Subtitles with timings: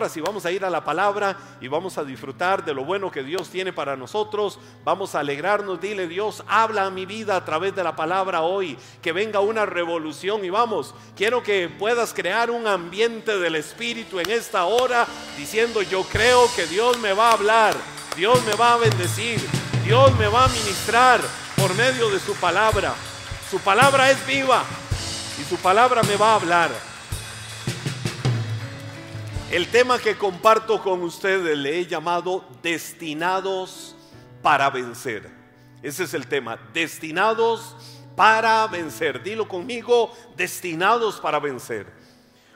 [0.00, 3.10] ahora sí vamos a ir a la palabra y vamos a disfrutar de lo bueno
[3.10, 4.58] que Dios tiene para nosotros.
[4.82, 8.78] Vamos a alegrarnos, dile Dios, habla a mi vida a través de la palabra hoy,
[9.02, 14.30] que venga una revolución y vamos, quiero que puedas crear un ambiente del Espíritu en
[14.30, 17.74] esta hora diciendo yo creo que Dios me va a hablar,
[18.16, 19.38] Dios me va a bendecir,
[19.84, 21.20] Dios me va a ministrar
[21.58, 22.94] por medio de su palabra.
[23.50, 24.64] Su palabra es viva
[25.38, 26.89] y su palabra me va a hablar.
[29.50, 33.96] El tema que comparto con ustedes le he llamado destinados
[34.42, 35.28] para vencer.
[35.82, 37.74] Ese es el tema, destinados
[38.14, 39.20] para vencer.
[39.24, 41.88] Dilo conmigo, destinados para vencer.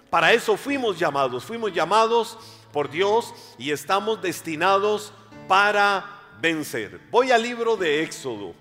[0.09, 2.39] Para eso fuimos llamados, fuimos llamados
[2.73, 5.13] por Dios y estamos destinados
[5.49, 7.01] para vencer.
[7.11, 8.55] Voy al libro de Éxodo,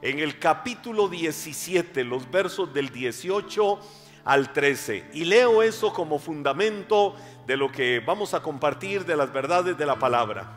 [0.00, 3.78] en el capítulo 17, los versos del 18
[4.24, 5.10] al 13.
[5.12, 7.14] Y leo eso como fundamento
[7.46, 10.50] de lo que vamos a compartir de las verdades de la palabra.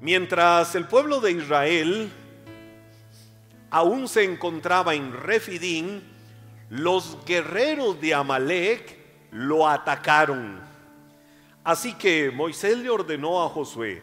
[0.00, 2.12] Mientras el pueblo de Israel
[3.70, 6.02] aún se encontraba en Refidín,
[6.70, 8.98] los guerreros de Amalek
[9.30, 10.60] lo atacaron.
[11.64, 14.02] Así que Moisés le ordenó a Josué,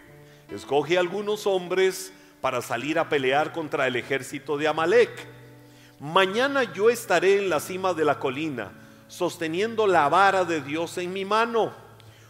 [0.52, 5.28] escoge algunos hombres para salir a pelear contra el ejército de Amalek
[6.00, 8.72] Mañana yo estaré en la cima de la colina,
[9.08, 11.72] sosteniendo la vara de Dios en mi mano.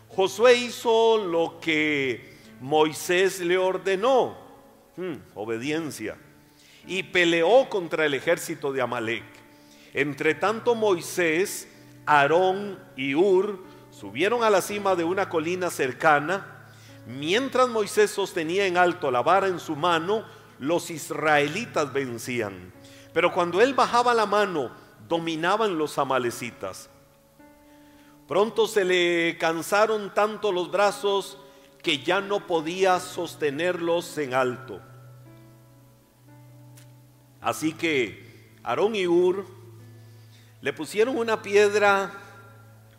[0.09, 4.37] Josué hizo lo que Moisés le ordenó,
[4.97, 6.15] hmm, obediencia,
[6.85, 9.23] y peleó contra el ejército de Amalek.
[9.93, 11.67] Entre tanto Moisés,
[12.05, 16.67] Aarón y Ur subieron a la cima de una colina cercana.
[17.07, 20.23] Mientras Moisés sostenía en alto la vara en su mano,
[20.59, 22.71] los israelitas vencían.
[23.15, 24.71] Pero cuando él bajaba la mano,
[25.07, 26.89] dominaban los amalecitas.
[28.27, 31.37] Pronto se le cansaron tanto los brazos
[31.81, 34.81] que ya no podía sostenerlos en alto.
[37.39, 39.45] Así que Aarón y Ur
[40.59, 42.11] le pusieron una piedra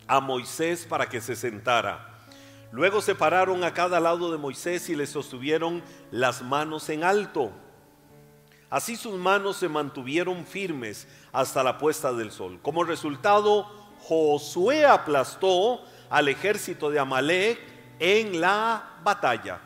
[0.06, 2.24] a Moisés para que se sentara.
[2.72, 7.52] Luego se pararon a cada lado de Moisés y le sostuvieron las manos en alto.
[8.76, 12.58] Así sus manos se mantuvieron firmes hasta la puesta del sol.
[12.60, 13.64] Como resultado,
[14.00, 17.58] Josué aplastó al ejército de Amalek
[17.98, 19.62] en la batalla.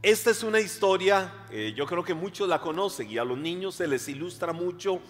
[0.00, 3.74] Esta es una historia, eh, yo creo que muchos la conocen y a los niños
[3.74, 5.00] se les ilustra mucho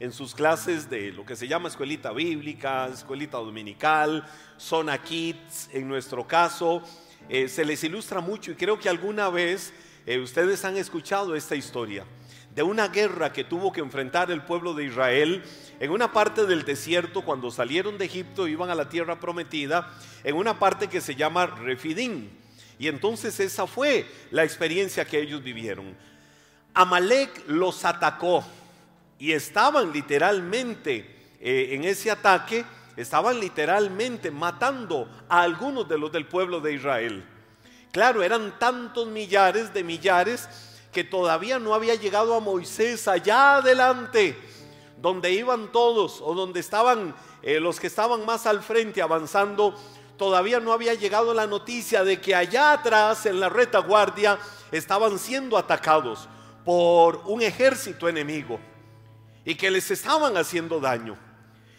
[0.00, 5.86] en sus clases de lo que se llama escuelita bíblica, escuelita dominical, zona kids, en
[5.86, 6.80] nuestro caso,
[7.28, 9.74] eh, se les ilustra mucho y creo que alguna vez
[10.06, 12.04] eh, ustedes han escuchado esta historia
[12.54, 15.42] de una guerra que tuvo que enfrentar el pueblo de Israel
[15.78, 19.92] en una parte del desierto cuando salieron de Egipto iban a la tierra prometida,
[20.24, 22.30] en una parte que se llama Refidín.
[22.78, 25.94] Y entonces esa fue la experiencia que ellos vivieron.
[26.72, 28.42] Amalek los atacó
[29.18, 32.64] y estaban literalmente eh, en ese ataque,
[32.96, 37.24] estaban literalmente matando a algunos de los del pueblo de Israel.
[37.96, 40.46] Claro, eran tantos millares de millares
[40.92, 44.38] que todavía no había llegado a Moisés allá adelante,
[45.00, 49.74] donde iban todos o donde estaban eh, los que estaban más al frente avanzando.
[50.18, 54.38] Todavía no había llegado la noticia de que allá atrás, en la retaguardia,
[54.72, 56.28] estaban siendo atacados
[56.66, 58.60] por un ejército enemigo
[59.42, 61.16] y que les estaban haciendo daño.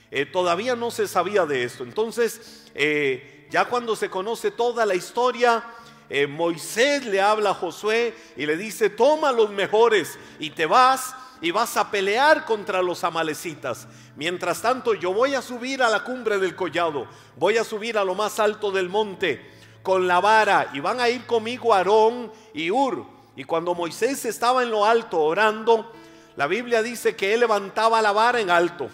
[0.09, 1.83] Eh, todavía no se sabía de esto.
[1.83, 5.63] Entonces, eh, ya cuando se conoce toda la historia,
[6.09, 11.15] eh, Moisés le habla a Josué y le dice, toma los mejores y te vas
[11.41, 13.87] y vas a pelear contra los amalecitas.
[14.15, 18.03] Mientras tanto, yo voy a subir a la cumbre del collado, voy a subir a
[18.03, 22.71] lo más alto del monte con la vara y van a ir conmigo Aarón y
[22.71, 23.05] Ur.
[23.35, 25.93] Y cuando Moisés estaba en lo alto orando,
[26.35, 28.89] la Biblia dice que él levantaba la vara en alto.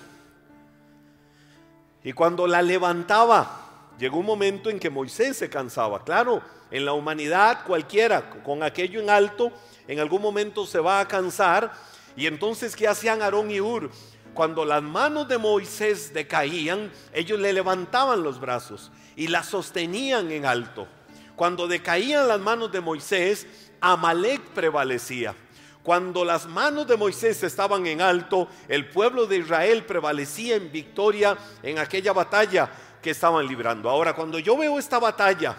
[2.04, 3.63] Y cuando la levantaba,
[4.00, 6.04] llegó un momento en que Moisés se cansaba.
[6.04, 6.42] Claro,
[6.72, 9.52] en la humanidad cualquiera con aquello en alto,
[9.88, 11.72] en algún momento se va a cansar.
[12.16, 13.90] Y entonces, ¿qué hacían Aarón y Ur?
[14.34, 20.46] Cuando las manos de Moisés decaían, ellos le levantaban los brazos y la sostenían en
[20.46, 20.88] alto.
[21.36, 23.48] Cuando decaían las manos de Moisés,
[23.82, 25.36] Amalek prevalecía.
[25.84, 31.38] Cuando las manos de Moisés estaban en alto, el pueblo de Israel prevalecía en victoria
[31.62, 32.72] en aquella batalla
[33.04, 33.90] que estaban librando.
[33.90, 35.56] Ahora, cuando yo veo esta batalla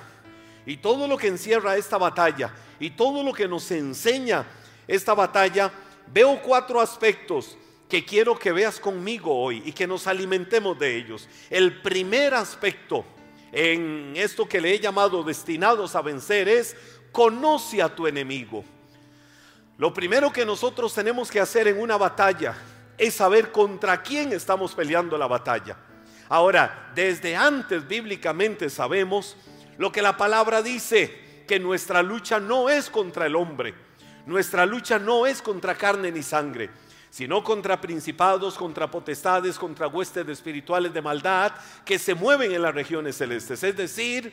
[0.67, 2.51] y todo lo que encierra esta batalla
[2.81, 4.45] y todo lo que nos enseña
[4.89, 5.71] esta batalla,
[6.13, 7.57] veo cuatro aspectos
[7.89, 11.29] que quiero que veas conmigo hoy y que nos alimentemos de ellos.
[11.51, 13.05] El primer aspecto
[13.53, 16.75] en esto que le he llamado destinados a vencer es
[17.13, 18.65] conoce a tu enemigo.
[19.77, 22.57] Lo primero que nosotros tenemos que hacer en una batalla
[22.97, 25.77] es saber contra quién estamos peleando la batalla.
[26.35, 29.37] Ahora, desde antes bíblicamente sabemos
[29.79, 33.73] lo que la palabra dice, que nuestra lucha no es contra el hombre,
[34.27, 36.71] nuestra lucha no es contra carne ni sangre,
[37.09, 41.53] sino contra principados, contra potestades, contra huestes espirituales de maldad
[41.85, 43.63] que se mueven en las regiones celestes.
[43.63, 44.33] Es decir,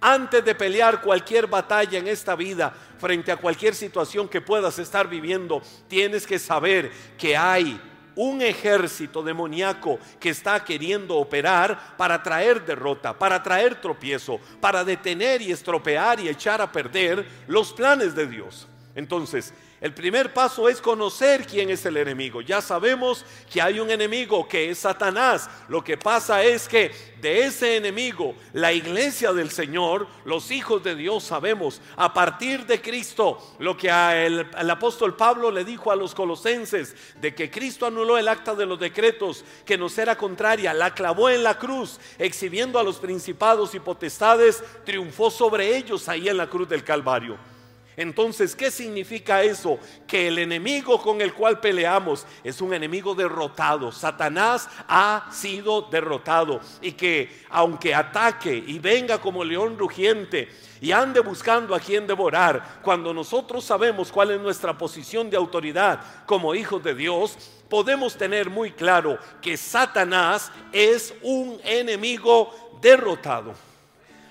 [0.00, 5.06] antes de pelear cualquier batalla en esta vida, frente a cualquier situación que puedas estar
[5.06, 7.78] viviendo, tienes que saber que hay
[8.16, 15.42] un ejército demoníaco que está queriendo operar para traer derrota, para traer tropiezo, para detener
[15.42, 18.66] y estropear y echar a perder los planes de Dios.
[18.94, 22.40] Entonces, el primer paso es conocer quién es el enemigo.
[22.40, 25.50] Ya sabemos que hay un enemigo que es Satanás.
[25.68, 26.90] Lo que pasa es que
[27.20, 32.80] de ese enemigo, la iglesia del Señor, los hijos de Dios, sabemos a partir de
[32.80, 38.16] Cristo, lo que el, apóstol Pablo le dijo a los colosenses, de que Cristo anuló
[38.16, 42.78] el acta de los decretos que nos era contraria, la clavó en la cruz, exhibiendo
[42.78, 47.55] a los principados y potestades, triunfó sobre ellos ahí en la cruz del Calvario.
[47.96, 49.78] Entonces, ¿qué significa eso?
[50.06, 53.90] Que el enemigo con el cual peleamos es un enemigo derrotado.
[53.90, 60.50] Satanás ha sido derrotado y que aunque ataque y venga como león rugiente
[60.82, 66.26] y ande buscando a quien devorar, cuando nosotros sabemos cuál es nuestra posición de autoridad
[66.26, 67.38] como hijos de Dios,
[67.70, 73.54] podemos tener muy claro que Satanás es un enemigo derrotado.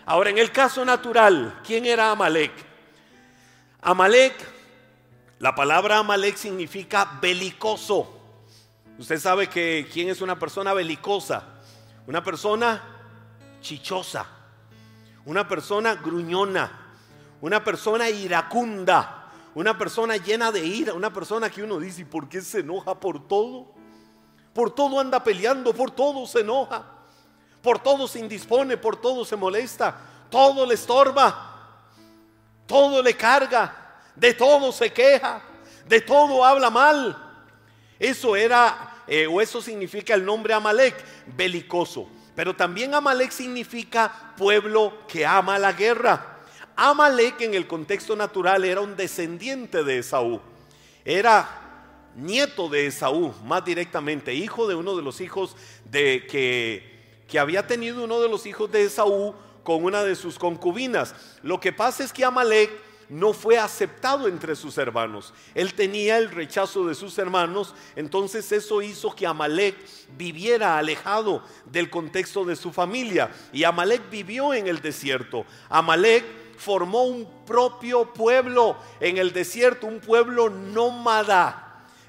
[0.05, 2.74] Ahora, en el caso natural, ¿quién era Amalek?
[3.87, 4.33] Amalek,
[5.37, 8.07] la palabra Amalek significa belicoso.
[8.97, 11.43] Usted sabe que quién es una persona belicosa,
[12.07, 12.81] una persona
[13.61, 14.25] chichosa,
[15.23, 16.95] una persona gruñona,
[17.41, 22.41] una persona iracunda, una persona llena de ira, una persona que uno dice, ¿por qué
[22.41, 23.67] se enoja por todo?
[24.51, 26.83] Por todo anda peleando, por todo se enoja,
[27.61, 29.95] por todo se indispone, por todo se molesta,
[30.31, 31.51] todo le estorba
[32.65, 35.41] todo le carga, de todo se queja,
[35.87, 37.21] de todo habla mal.
[37.99, 40.95] Eso era, eh, o eso significa el nombre Amalek,
[41.35, 42.09] belicoso.
[42.35, 46.39] Pero también Amalek significa pueblo que ama la guerra.
[46.75, 50.41] Amalek en el contexto natural era un descendiente de Esaú.
[51.05, 51.47] Era
[52.15, 57.67] nieto de Esaú, más directamente, hijo de uno de los hijos de que, que había
[57.67, 59.35] tenido uno de los hijos de Esaú
[59.65, 61.13] con una de sus concubinas.
[61.43, 62.71] Lo que pasa es que Amalek
[63.09, 65.33] no fue aceptado entre sus hermanos.
[65.53, 69.75] Él tenía el rechazo de sus hermanos, entonces eso hizo que Amalek
[70.17, 73.29] viviera alejado del contexto de su familia.
[73.51, 75.45] Y Amalek vivió en el desierto.
[75.67, 76.23] Amalek
[76.57, 81.61] formó un propio pueblo en el desierto, un pueblo nómada.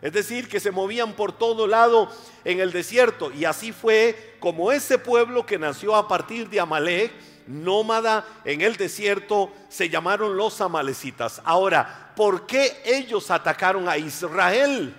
[0.03, 2.11] Es decir, que se movían por todo lado
[2.44, 3.32] en el desierto.
[3.32, 7.12] Y así fue como ese pueblo que nació a partir de Amalek
[7.46, 11.40] nómada en el desierto se llamaron los amalecitas.
[11.44, 14.94] Ahora, ¿por qué ellos atacaron a Israel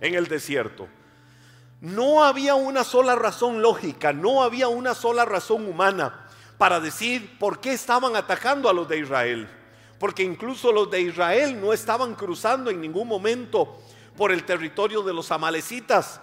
[0.00, 0.88] en el desierto?
[1.80, 6.28] No había una sola razón lógica, no había una sola razón humana
[6.58, 9.48] para decir por qué estaban atacando a los de Israel.
[9.98, 13.80] Porque incluso los de Israel no estaban cruzando en ningún momento
[14.16, 16.20] por el territorio de los amalecitas.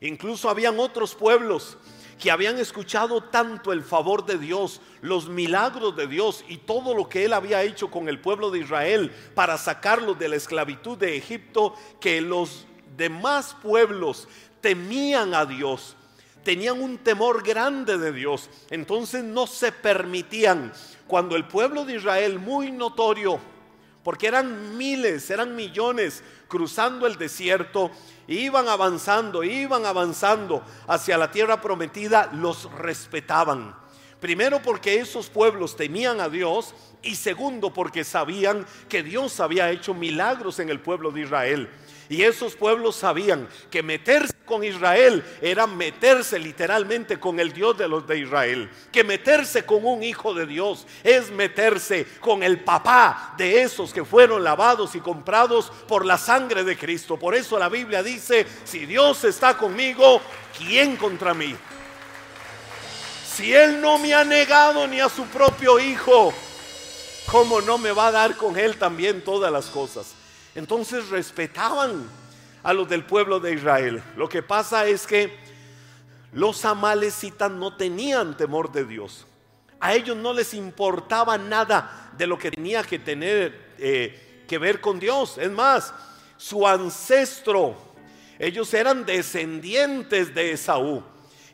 [0.00, 1.76] Incluso habían otros pueblos
[2.18, 7.08] que habían escuchado tanto el favor de Dios, los milagros de Dios y todo lo
[7.08, 11.16] que él había hecho con el pueblo de Israel para sacarlos de la esclavitud de
[11.16, 14.28] Egipto, que los demás pueblos
[14.60, 15.96] temían a Dios,
[16.42, 20.72] tenían un temor grande de Dios, entonces no se permitían.
[21.06, 23.40] Cuando el pueblo de Israel muy notorio,
[24.02, 27.90] porque eran miles, eran millones cruzando el desierto,
[28.26, 33.74] iban avanzando, iban avanzando hacia la tierra prometida, los respetaban.
[34.20, 39.94] Primero porque esos pueblos temían a Dios y segundo porque sabían que Dios había hecho
[39.94, 41.68] milagros en el pueblo de Israel.
[42.10, 47.86] Y esos pueblos sabían que meterse con Israel era meterse literalmente con el Dios de
[47.86, 48.70] los de Israel.
[48.90, 54.06] Que meterse con un hijo de Dios es meterse con el papá de esos que
[54.06, 57.18] fueron lavados y comprados por la sangre de Cristo.
[57.18, 60.22] Por eso la Biblia dice, si Dios está conmigo,
[60.56, 61.54] ¿quién contra mí?
[63.30, 66.32] Si Él no me ha negado ni a su propio hijo,
[67.30, 70.17] ¿cómo no me va a dar con Él también todas las cosas?
[70.58, 72.10] Entonces respetaban
[72.64, 74.02] a los del pueblo de Israel.
[74.16, 75.38] Lo que pasa es que
[76.32, 79.24] los amalecitas no tenían temor de Dios.
[79.78, 84.80] A ellos no les importaba nada de lo que tenía que tener eh, que ver
[84.80, 85.38] con Dios.
[85.38, 85.94] Es más,
[86.36, 87.76] su ancestro,
[88.36, 91.04] ellos eran descendientes de Esaú.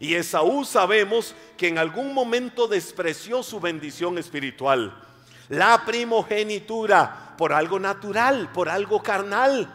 [0.00, 4.98] Y Esaú sabemos que en algún momento despreció su bendición espiritual.
[5.50, 9.72] La primogenitura por algo natural, por algo carnal.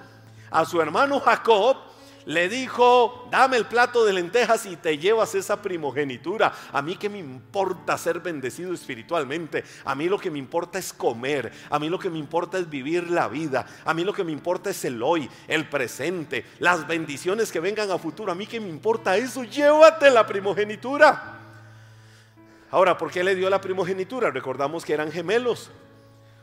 [0.51, 1.77] A su hermano Jacob
[2.25, 6.53] le dijo, dame el plato de lentejas y te llevas esa primogenitura.
[6.71, 9.63] A mí que me importa ser bendecido espiritualmente.
[9.85, 11.51] A mí lo que me importa es comer.
[11.71, 13.65] A mí lo que me importa es vivir la vida.
[13.83, 17.89] A mí lo que me importa es el hoy, el presente, las bendiciones que vengan
[17.89, 18.31] a futuro.
[18.31, 21.39] A mí que me importa eso, llévate la primogenitura.
[22.69, 24.29] Ahora, ¿por qué le dio la primogenitura?
[24.29, 25.71] Recordamos que eran gemelos.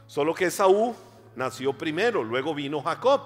[0.07, 0.95] Solo que Saúl
[1.35, 3.23] nació primero, luego vino Jacob.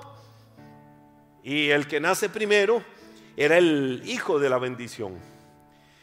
[1.43, 2.83] Y el que nace primero
[3.37, 5.19] era el hijo de la bendición.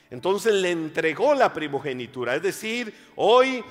[0.10, 2.36] Entonces le entregó la primogenitura.
[2.36, 3.64] Es decir, hoy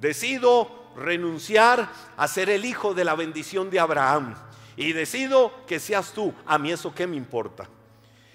[0.00, 4.34] decido renunciar a ser el hijo de la bendición de Abraham.
[4.76, 6.32] Y decido que seas tú.
[6.46, 7.68] A mí eso qué me importa.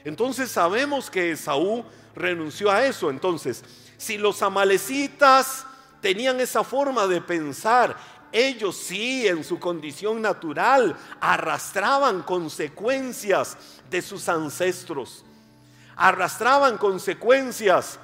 [0.04, 1.84] Entonces sabemos que Saúl
[2.16, 3.10] renunció a eso.
[3.10, 3.64] Entonces,
[3.98, 5.66] si los amalecitas
[6.02, 7.96] tenían esa forma de pensar,
[8.32, 13.58] ellos sí, en su condición natural, arrastraban consecuencias
[13.90, 15.24] de sus ancestros.
[15.96, 18.00] Arrastraban consecuencias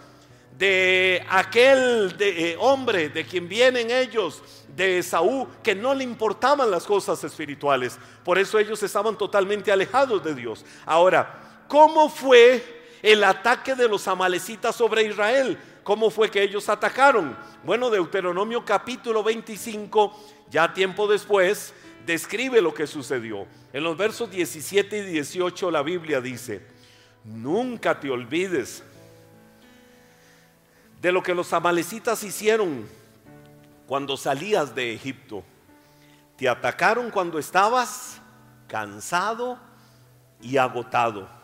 [0.57, 4.41] de aquel eh, hombre de quien vienen ellos,
[4.75, 7.97] de Esaú, que no le importaban las cosas espirituales.
[8.23, 10.65] Por eso ellos estaban totalmente alejados de Dios.
[10.85, 15.59] Ahora, ¿cómo fue el ataque de los amalecitas sobre Israel?
[15.83, 17.35] ¿Cómo fue que ellos atacaron?
[17.63, 20.17] Bueno, Deuteronomio capítulo 25,
[20.49, 21.73] ya tiempo después,
[22.05, 23.45] describe lo que sucedió.
[23.73, 26.65] En los versos 17 y 18 la Biblia dice,
[27.25, 28.83] nunca te olvides
[31.01, 32.87] de lo que los amalecitas hicieron
[33.85, 35.43] cuando salías de Egipto.
[36.37, 38.21] Te atacaron cuando estabas
[38.67, 39.59] cansado
[40.41, 41.42] y agotado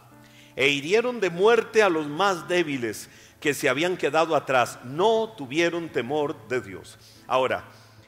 [0.55, 5.89] e hirieron de muerte a los más débiles que se habían quedado atrás, no tuvieron
[5.89, 6.97] temor de Dios.
[7.27, 7.63] Ahora,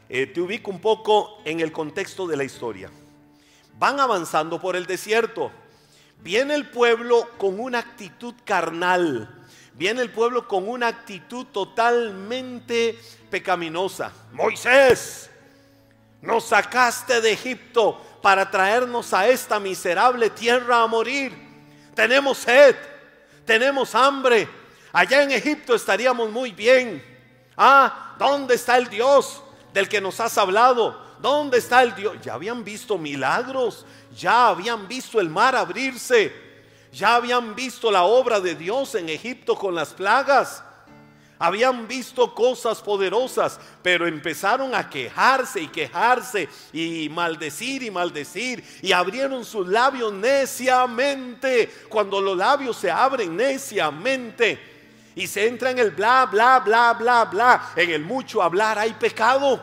[0.09, 2.89] eh, te ubico un poco en el contexto de la historia.
[3.79, 5.51] Van avanzando por el desierto.
[6.21, 9.29] Viene el pueblo con una actitud carnal.
[9.73, 14.11] Viene el pueblo con una actitud totalmente pecaminosa.
[14.33, 15.29] Moisés,
[16.21, 21.50] nos sacaste de Egipto para traernos a esta miserable tierra a morir.
[21.93, 22.75] Tenemos sed,
[23.45, 24.47] tenemos hambre,
[24.93, 27.03] Allá en Egipto estaríamos muy bien.
[27.55, 29.41] Ah, ¿dónde está el Dios
[29.73, 30.99] del que nos has hablado?
[31.19, 32.17] ¿Dónde está el Dios?
[32.21, 36.33] Ya habían visto milagros, ya habían visto el mar abrirse,
[36.91, 40.63] ya habían visto la obra de Dios en Egipto con las plagas.
[41.43, 48.91] Habían visto cosas poderosas, pero empezaron a quejarse y quejarse y maldecir y maldecir y
[48.91, 51.67] abrieron sus labios neciamente.
[51.89, 54.69] Cuando los labios se abren neciamente,
[55.15, 57.71] y se entra en el bla, bla, bla, bla, bla.
[57.75, 59.59] En el mucho hablar hay pecado.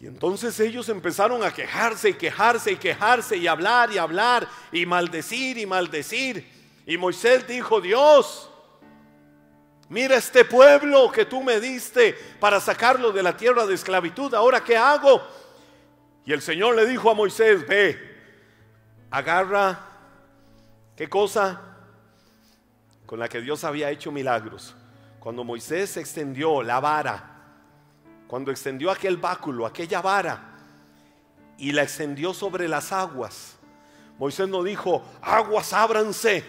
[0.00, 4.84] Y entonces ellos empezaron a quejarse y quejarse y quejarse y hablar y hablar y
[4.84, 6.44] maldecir y maldecir.
[6.84, 8.50] Y Moisés dijo, Dios,
[9.92, 14.34] mira este pueblo que tú me diste para sacarlo de la tierra de esclavitud.
[14.34, 15.22] Ahora, ¿qué hago?
[16.24, 17.98] Y el Señor le dijo a Moisés, ve,
[19.10, 19.78] agarra,
[20.96, 21.68] ¿qué cosa?
[23.12, 24.74] con la que Dios había hecho milagros.
[25.20, 27.42] Cuando Moisés extendió la vara,
[28.26, 30.56] cuando extendió aquel báculo, aquella vara,
[31.58, 33.58] y la extendió sobre las aguas,
[34.18, 36.42] Moisés no dijo, aguas ábranse.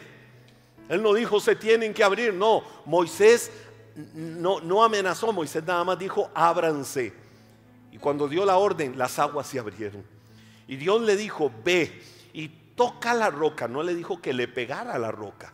[0.93, 2.33] Él no dijo, se tienen que abrir.
[2.33, 3.51] No, Moisés
[4.13, 7.13] no, amenazó, Moisés nada más dijo, ábranse.
[7.91, 10.03] Y cuando dio la orden, las aguas se abrieron.
[10.67, 12.01] Y Dios le dijo, ve
[12.33, 13.67] y toca la roca.
[13.67, 15.53] No le dijo que le pegara la roca.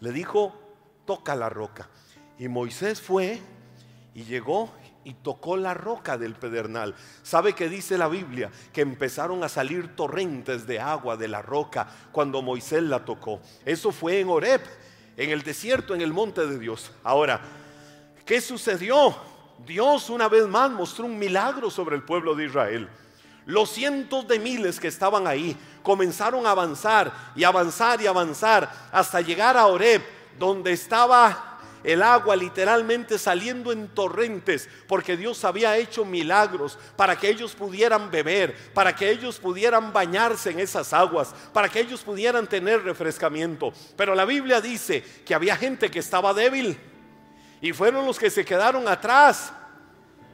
[0.00, 0.54] le dijo,
[1.06, 1.88] toca la roca.
[2.38, 3.40] Y Moisés fue
[4.14, 4.72] y llegó
[5.04, 6.94] y tocó la roca del pedernal.
[7.22, 8.50] ¿Sabe qué dice la Biblia?
[8.72, 13.40] Que empezaron a salir torrentes de agua de la roca cuando Moisés la tocó.
[13.64, 14.60] Eso fue en Horeb,
[15.16, 16.92] en el desierto, en el monte de Dios.
[17.02, 17.40] Ahora,
[18.24, 19.16] ¿qué sucedió?
[19.66, 22.88] Dios una vez más mostró un milagro sobre el pueblo de Israel.
[23.46, 29.20] Los cientos de miles que estaban ahí comenzaron a avanzar y avanzar y avanzar hasta
[29.20, 30.02] llegar a Oreb,
[30.38, 31.49] donde estaba
[31.84, 38.10] el agua literalmente saliendo en torrentes, porque Dios había hecho milagros para que ellos pudieran
[38.10, 43.72] beber, para que ellos pudieran bañarse en esas aguas, para que ellos pudieran tener refrescamiento.
[43.96, 46.78] Pero la Biblia dice que había gente que estaba débil
[47.60, 49.52] y fueron los que se quedaron atrás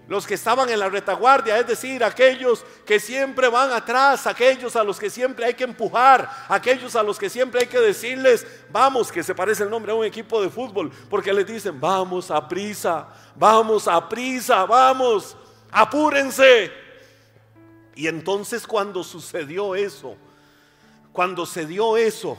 [0.08, 4.84] los que estaban en la retaguardia, es decir, aquellos que siempre van atrás, aquellos a
[4.84, 9.10] los que siempre hay que empujar, aquellos a los que siempre hay que decirles, vamos,
[9.10, 12.46] que se parece el nombre a un equipo de fútbol, porque les dicen, vamos a
[12.46, 15.36] prisa, vamos a prisa, vamos,
[15.72, 16.70] apúrense.
[17.96, 20.16] Y entonces cuando sucedió eso,
[21.12, 22.38] cuando se dio eso,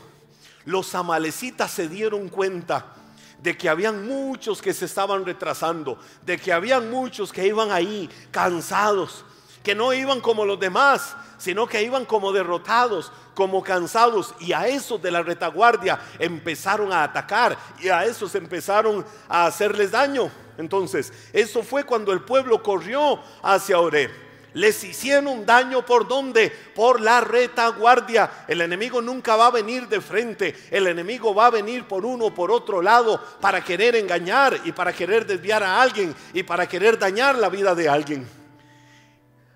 [0.63, 2.96] los amalecitas se dieron cuenta
[3.41, 8.09] de que habían muchos que se estaban retrasando, de que habían muchos que iban ahí
[8.31, 9.23] cansados,
[9.63, 14.33] que no iban como los demás, sino que iban como derrotados, como cansados.
[14.39, 19.91] Y a esos de la retaguardia empezaron a atacar y a esos empezaron a hacerles
[19.91, 20.31] daño.
[20.57, 24.26] Entonces, eso fue cuando el pueblo corrió hacia Oreb
[24.57, 26.49] les hicieron daño por donde?
[26.49, 28.45] Por la retaguardia.
[28.47, 30.55] El enemigo nunca va a venir de frente.
[30.71, 34.91] El enemigo va a venir por uno por otro lado para querer engañar y para
[34.91, 38.27] querer desviar a alguien y para querer dañar la vida de alguien.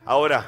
[0.06, 0.46] Ahora,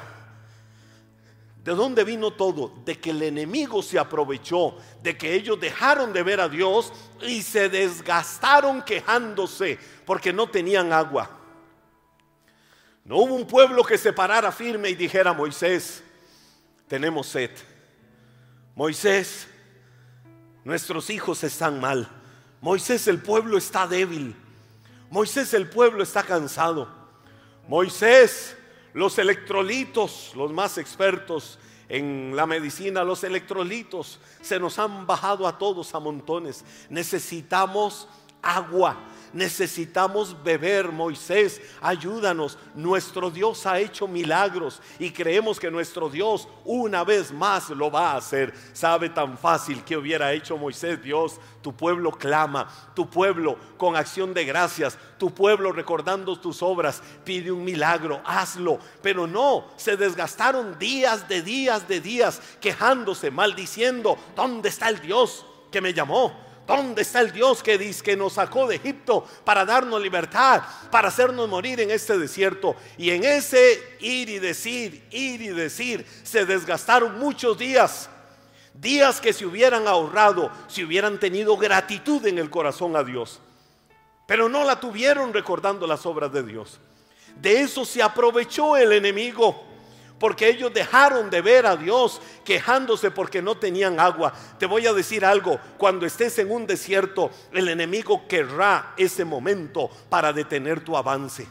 [1.64, 2.74] ¿de dónde vino todo?
[2.84, 6.92] De que el enemigo se aprovechó, de que ellos dejaron de ver a Dios
[7.22, 11.43] y se desgastaron quejándose porque no tenían agua.
[13.04, 16.02] No hubo un pueblo que se parara firme y dijera, Moisés,
[16.88, 17.50] tenemos sed.
[18.74, 19.46] Moisés,
[20.64, 22.08] nuestros hijos están mal.
[22.62, 24.34] Moisés, el pueblo está débil.
[25.10, 26.88] Moisés, el pueblo está cansado.
[27.68, 28.56] Moisés,
[28.94, 31.58] los electrolitos, los más expertos
[31.90, 36.64] en la medicina, los electrolitos se nos han bajado a todos a montones.
[36.88, 38.08] Necesitamos
[38.44, 38.96] agua
[39.34, 40.90] necesitamos beber.
[40.90, 42.56] Moisés, ayúdanos.
[42.74, 48.12] Nuestro Dios ha hecho milagros y creemos que nuestro Dios una vez más lo va
[48.12, 48.54] a hacer.
[48.72, 51.38] Sabe tan fácil que hubiera hecho Moisés, Dios.
[51.60, 57.50] Tu pueblo clama, tu pueblo con acción de gracias, tu pueblo recordando tus obras, pide
[57.50, 58.78] un milagro, hazlo.
[59.02, 65.46] Pero no, se desgastaron días de días de días quejándose, maldiciendo, ¿dónde está el Dios
[65.70, 66.43] que me llamó?
[66.66, 71.08] ¿Dónde está el Dios que dice que nos sacó de Egipto para darnos libertad, para
[71.08, 72.74] hacernos morir en este desierto?
[72.96, 78.08] Y en ese ir y decir, ir y decir, se desgastaron muchos días.
[78.72, 83.40] Días que se hubieran ahorrado si hubieran tenido gratitud en el corazón a Dios.
[84.26, 86.80] Pero no la tuvieron recordando las obras de Dios.
[87.36, 89.73] De eso se aprovechó el enemigo
[90.24, 94.32] porque ellos dejaron de ver a Dios quejándose porque no tenían agua.
[94.58, 99.90] Te voy a decir algo, cuando estés en un desierto, el enemigo querrá ese momento
[100.08, 101.46] para detener tu avance.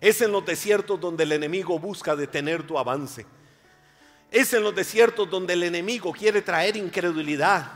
[0.00, 3.24] Es en los desiertos donde el enemigo busca detener tu avance.
[4.28, 7.70] Es en los desiertos donde el enemigo quiere traer incredulidad.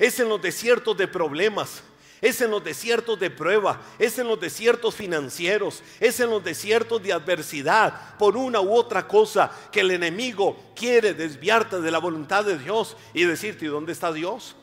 [0.00, 1.84] Es en los desiertos de problemas
[2.22, 7.02] es en los desiertos de prueba, es en los desiertos financieros, es en los desiertos
[7.02, 12.44] de adversidad, por una u otra cosa que el enemigo quiere desviarte de la voluntad
[12.44, 14.54] de Dios y decirte, ¿y dónde está Dios?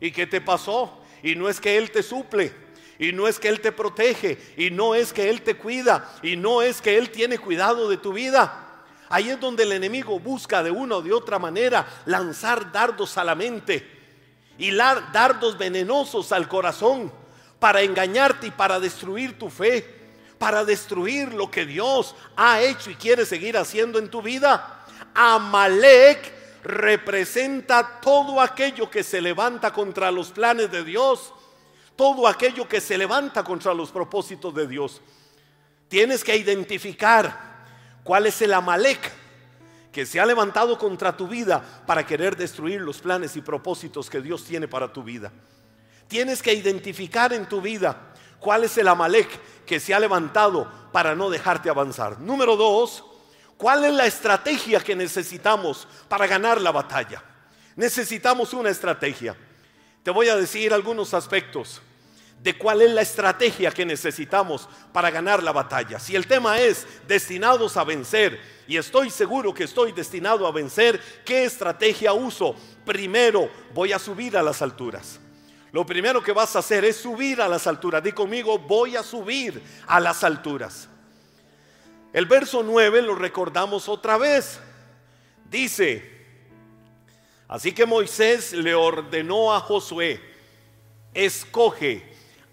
[0.00, 1.00] ¿Y qué te pasó?
[1.22, 2.52] Y no es que Él te suple,
[2.98, 6.36] y no es que Él te protege, y no es que Él te cuida, y
[6.36, 8.82] no es que Él tiene cuidado de tu vida.
[9.08, 13.22] Ahí es donde el enemigo busca de una o de otra manera lanzar dardos a
[13.22, 13.97] la mente
[14.58, 17.12] y dardos venenosos al corazón
[17.58, 19.98] para engañarte y para destruir tu fe,
[20.38, 24.84] para destruir lo que Dios ha hecho y quiere seguir haciendo en tu vida.
[25.14, 31.32] Amalek representa todo aquello que se levanta contra los planes de Dios,
[31.96, 35.00] todo aquello que se levanta contra los propósitos de Dios.
[35.88, 37.66] Tienes que identificar
[38.04, 39.17] cuál es el Amalek
[39.98, 44.20] que se ha levantado contra tu vida para querer destruir los planes y propósitos que
[44.20, 45.32] Dios tiene para tu vida.
[46.06, 51.16] Tienes que identificar en tu vida cuál es el Amalek que se ha levantado para
[51.16, 52.20] no dejarte avanzar.
[52.20, 53.04] Número dos,
[53.56, 57.20] ¿cuál es la estrategia que necesitamos para ganar la batalla?
[57.74, 59.34] Necesitamos una estrategia.
[60.04, 61.82] Te voy a decir algunos aspectos
[62.42, 65.98] de cuál es la estrategia que necesitamos para ganar la batalla.
[65.98, 71.00] Si el tema es destinados a vencer, y estoy seguro que estoy destinado a vencer,
[71.24, 72.54] ¿qué estrategia uso?
[72.84, 75.18] Primero voy a subir a las alturas.
[75.72, 78.02] Lo primero que vas a hacer es subir a las alturas.
[78.02, 80.88] Di conmigo, voy a subir a las alturas.
[82.12, 84.60] El verso 9 lo recordamos otra vez.
[85.50, 86.26] Dice,
[87.48, 90.20] así que Moisés le ordenó a Josué,
[91.12, 92.07] escoge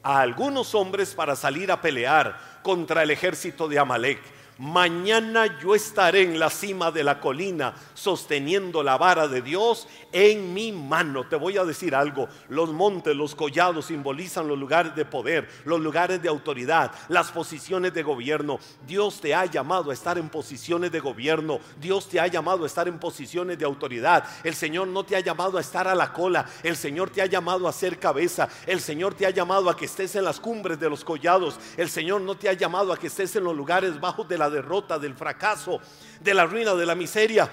[0.05, 4.21] a algunos hombres para salir a pelear contra el ejército de Amalek.
[4.57, 10.53] Mañana yo estaré en la cima de la colina sosteniendo la vara de Dios en
[10.53, 11.27] mi mano.
[11.27, 12.29] Te voy a decir algo.
[12.47, 17.93] Los montes, los collados simbolizan los lugares de poder, los lugares de autoridad, las posiciones
[17.93, 18.57] de gobierno.
[18.87, 21.59] Dios te ha llamado a estar en posiciones de gobierno.
[21.81, 24.23] Dios te ha llamado a estar en posiciones de autoridad.
[24.41, 26.45] El Señor no te ha llamado a estar a la cola.
[26.63, 28.47] El Señor te ha llamado a ser cabeza.
[28.65, 31.59] El Señor te ha llamado a que estés en las cumbres de los collados.
[31.75, 34.44] El Señor no te ha llamado a que estés en los lugares bajos de la
[34.49, 35.79] derrota, del fracaso,
[36.19, 37.49] de la ruina, de la miseria.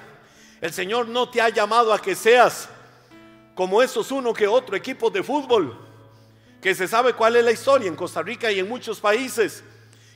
[0.61, 2.69] El Señor no te ha llamado a que seas
[3.55, 5.77] como esos uno que otro equipo de fútbol,
[6.61, 9.63] que se sabe cuál es la historia en Costa Rica y en muchos países,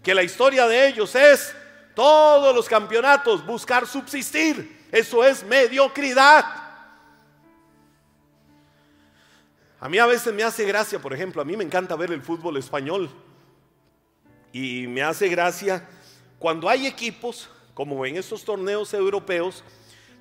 [0.02, 1.54] que la historia de ellos es
[1.94, 4.86] todos los campeonatos, buscar subsistir.
[4.92, 6.44] Eso es mediocridad.
[9.80, 12.22] A mí a veces me hace gracia, por ejemplo, a mí me encanta ver el
[12.22, 13.10] fútbol español.
[14.52, 15.86] Y me hace gracia
[16.38, 19.64] cuando hay equipos, como en estos torneos europeos,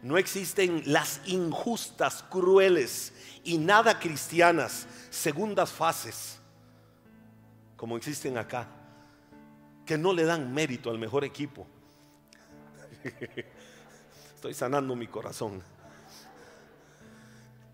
[0.01, 6.39] no existen las injustas, crueles y nada cristianas segundas fases,
[7.75, 8.67] como existen acá,
[9.85, 11.65] que no le dan mérito al mejor equipo.
[14.35, 15.63] Estoy sanando mi corazón.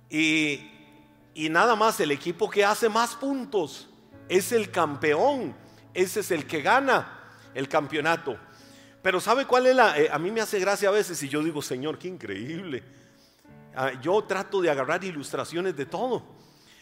[0.10, 0.68] Y,
[1.50, 3.90] nada más el equipo que hace más puntos
[4.28, 5.56] es el campeón,
[5.94, 7.21] ese es el que gana
[7.54, 8.38] el campeonato.
[9.02, 9.98] Pero ¿sabe cuál es la...
[9.98, 12.84] Eh, a mí me hace gracia a veces y yo digo, Señor, qué increíble.
[13.76, 16.24] Ah, yo trato de agarrar ilustraciones de todo.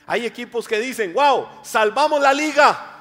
[0.05, 2.95] Hay equipos que dicen, wow, salvamos la liga.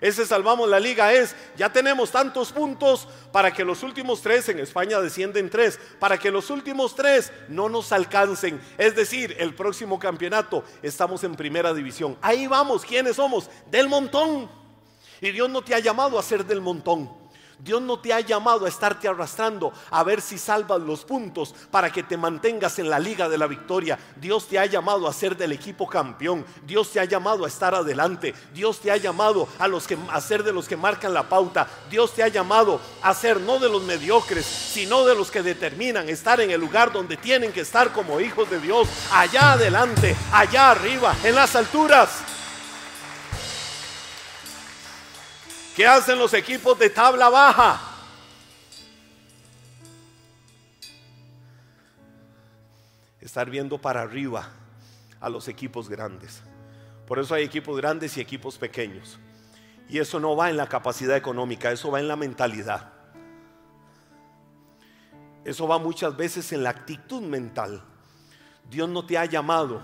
[0.00, 4.58] Ese salvamos la liga es, ya tenemos tantos puntos para que los últimos tres, en
[4.58, 8.60] España descienden tres, para que los últimos tres no nos alcancen.
[8.76, 12.18] Es decir, el próximo campeonato estamos en primera división.
[12.20, 13.48] Ahí vamos, ¿quiénes somos?
[13.70, 14.65] Del montón.
[15.20, 17.26] Y Dios no te ha llamado a ser del montón.
[17.58, 21.90] Dios no te ha llamado a estarte arrastrando a ver si salvas los puntos para
[21.90, 23.98] que te mantengas en la liga de la victoria.
[24.16, 26.44] Dios te ha llamado a ser del equipo campeón.
[26.66, 28.34] Dios te ha llamado a estar adelante.
[28.52, 31.66] Dios te ha llamado a, los que, a ser de los que marcan la pauta.
[31.88, 36.08] Dios te ha llamado a ser no de los mediocres, sino de los que determinan
[36.08, 38.86] estar en el lugar donde tienen que estar como hijos de Dios.
[39.10, 42.35] Allá adelante, allá arriba, en las alturas.
[45.76, 47.78] ¿Qué hacen los equipos de tabla baja?
[53.20, 54.48] Estar viendo para arriba
[55.20, 56.40] a los equipos grandes.
[57.06, 59.18] Por eso hay equipos grandes y equipos pequeños.
[59.86, 62.90] Y eso no va en la capacidad económica, eso va en la mentalidad.
[65.44, 67.82] Eso va muchas veces en la actitud mental.
[68.70, 69.82] Dios no te ha llamado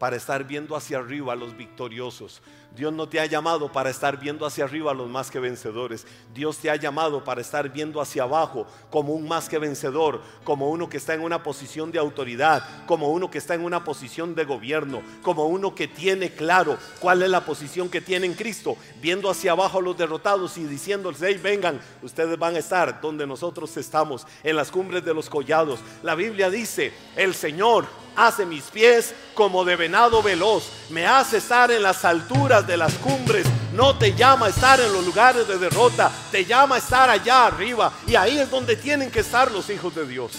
[0.00, 2.42] para estar viendo hacia arriba a los victoriosos.
[2.76, 6.06] Dios no te ha llamado para estar viendo hacia arriba a los más que vencedores.
[6.32, 10.70] Dios te ha llamado para estar viendo hacia abajo como un más que vencedor, como
[10.70, 14.34] uno que está en una posición de autoridad, como uno que está en una posición
[14.34, 18.76] de gobierno, como uno que tiene claro cuál es la posición que tiene en Cristo,
[19.00, 23.26] viendo hacia abajo a los derrotados y diciéndoles, hey, vengan, ustedes van a estar donde
[23.26, 25.80] nosotros estamos, en las cumbres de los collados.
[26.02, 31.70] La Biblia dice, el Señor hace mis pies como de venado veloz, me hace estar
[31.70, 35.58] en las alturas de las cumbres, no te llama a estar en los lugares de
[35.58, 39.70] derrota, te llama a estar allá arriba y ahí es donde tienen que estar los
[39.70, 40.32] hijos de Dios.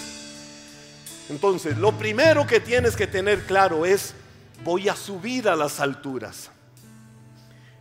[1.30, 4.14] Entonces, lo primero que tienes que tener claro es,
[4.64, 6.52] voy a subir a las alturas.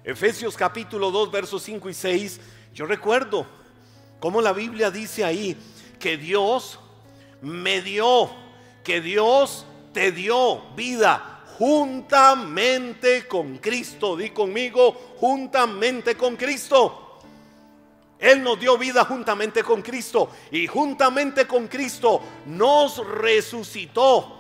[0.05, 2.41] Efesios capítulo 2, versos 5 y 6,
[2.75, 3.47] yo recuerdo
[4.21, 5.57] como la Biblia dice ahí
[5.99, 6.79] que Dios
[7.43, 8.31] me dio,
[8.85, 14.17] que Dios te dio vida juntamente con Cristo.
[14.17, 17.19] Di conmigo, juntamente con Cristo.
[18.19, 24.37] Él nos dio vida juntamente con Cristo y juntamente con Cristo nos resucitó.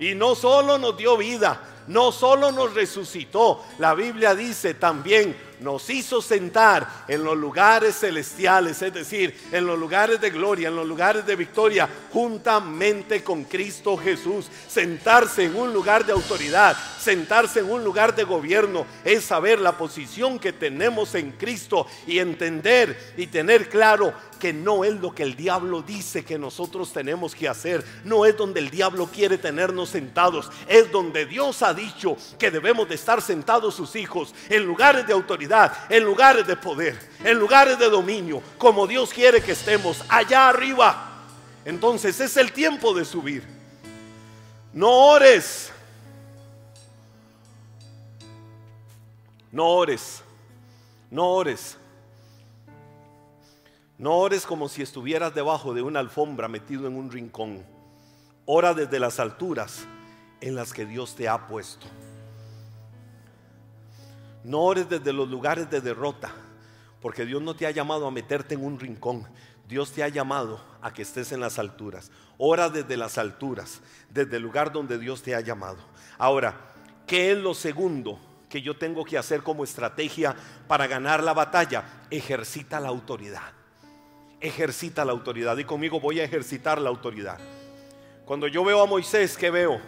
[0.00, 5.88] Y no solo nos dio vida, no solo nos resucitó, la Biblia dice también nos
[5.90, 10.86] hizo sentar en los lugares celestiales, es decir, en los lugares de gloria, en los
[10.86, 14.48] lugares de victoria, juntamente con Cristo Jesús.
[14.68, 19.76] Sentarse en un lugar de autoridad, sentarse en un lugar de gobierno, es saber la
[19.76, 25.22] posición que tenemos en Cristo y entender y tener claro que no es lo que
[25.22, 29.90] el diablo dice que nosotros tenemos que hacer, no es donde el diablo quiere tenernos
[29.90, 35.06] sentados, es donde Dios ha dicho que debemos de estar sentados sus hijos en lugares
[35.06, 35.49] de autoridad
[35.88, 41.08] en lugares de poder, en lugares de dominio, como Dios quiere que estemos, allá arriba.
[41.64, 43.44] Entonces es el tiempo de subir.
[44.72, 45.72] No ores
[49.52, 50.22] No ores,
[51.10, 51.76] no ores.
[53.98, 57.64] No ores como si estuvieras debajo de una alfombra metido en un rincón.
[58.46, 59.84] Ora desde las alturas
[60.40, 61.86] en las que Dios te ha puesto.
[64.44, 66.30] No ores desde los lugares de derrota,
[67.00, 69.26] porque Dios no te ha llamado a meterte en un rincón.
[69.68, 72.10] Dios te ha llamado a que estés en las alturas.
[72.38, 75.78] Ora desde las alturas, desde el lugar donde Dios te ha llamado.
[76.18, 76.54] Ahora,
[77.06, 80.34] ¿qué es lo segundo que yo tengo que hacer como estrategia
[80.66, 81.84] para ganar la batalla?
[82.10, 83.60] Ejercita la autoridad
[84.40, 85.56] ejercita la autoridad.
[85.58, 87.38] Y conmigo voy a ejercitar la autoridad.
[88.24, 89.80] Cuando yo veo a Moisés, ¿qué veo?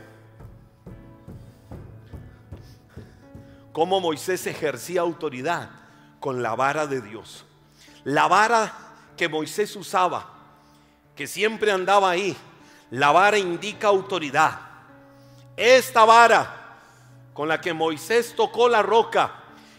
[3.73, 5.71] Cómo Moisés ejercía autoridad
[6.21, 7.45] con la vara de Dios.
[8.05, 8.73] La vara
[9.17, 10.29] que Moisés usaba,
[11.17, 12.37] que siempre andaba ahí,
[12.91, 14.59] la vara indica autoridad.
[15.57, 16.79] Esta vara
[17.33, 19.33] con la que Moisés tocó la roca,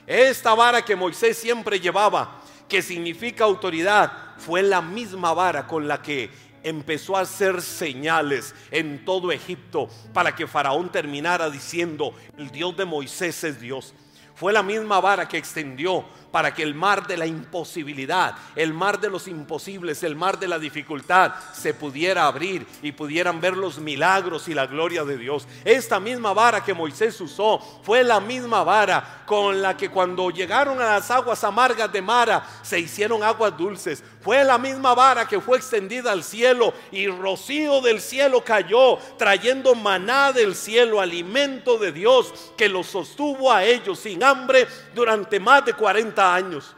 [0.08, 6.02] esta vara que Moisés siempre llevaba, que significa autoridad, fue la misma vara con la
[6.02, 6.32] que
[6.64, 12.86] empezó a hacer señales en todo Egipto para que Faraón terminara diciendo, el Dios de
[12.86, 13.94] Moisés es Dios.
[14.36, 19.00] Fue la misma vara que extendió para que el mar de la imposibilidad, el mar
[19.00, 23.78] de los imposibles, el mar de la dificultad se pudiera abrir y pudieran ver los
[23.78, 25.48] milagros y la gloria de Dios.
[25.64, 30.82] Esta misma vara que Moisés usó fue la misma vara con la que cuando llegaron
[30.82, 34.04] a las aguas amargas de Mara se hicieron aguas dulces.
[34.20, 39.76] Fue la misma vara que fue extendida al cielo y rocío del cielo cayó, trayendo
[39.76, 45.64] maná del cielo, alimento de Dios que los sostuvo a ellos sin hambre durante más
[45.66, 46.76] de 40 años.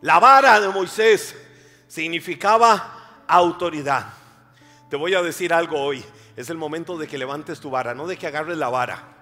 [0.00, 1.36] La vara de Moisés
[1.88, 4.06] significaba autoridad.
[4.88, 6.04] Te voy a decir algo hoy.
[6.36, 9.19] Es el momento de que levantes tu vara, no de que agarres la vara.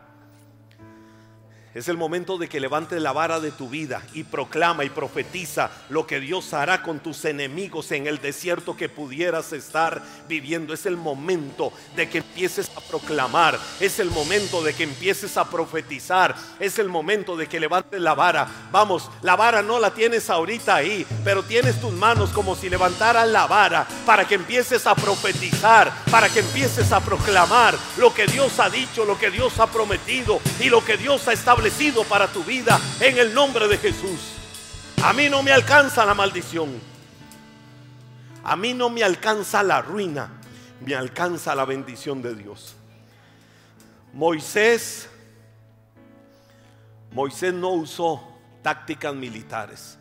[1.79, 5.71] Es el momento de que levantes la vara de tu vida y proclama y profetiza
[5.91, 10.75] lo que Dios hará con tus enemigos en el desierto que pudieras estar viviendo.
[10.75, 13.61] Es el momento de que empieces a proclamar.
[13.79, 16.35] Es el momento de que empieces a profetizar.
[16.59, 18.49] Es el momento de que levantes la vara.
[18.73, 23.29] Vamos, la vara no la tienes ahorita ahí, pero tienes tus manos como si levantaras
[23.29, 28.59] la vara para que empieces a profetizar, para que empieces a proclamar lo que Dios
[28.59, 31.68] ha dicho, lo que Dios ha prometido y lo que Dios ha establecido
[32.09, 34.19] para tu vida en el nombre de Jesús.
[35.03, 36.81] A mí no me alcanza la maldición.
[38.43, 40.31] A mí no me alcanza la ruina.
[40.81, 42.75] Me alcanza la bendición de Dios.
[44.15, 45.11] Moisés,
[47.13, 48.23] Moisés no usó
[48.63, 49.99] tácticas militares.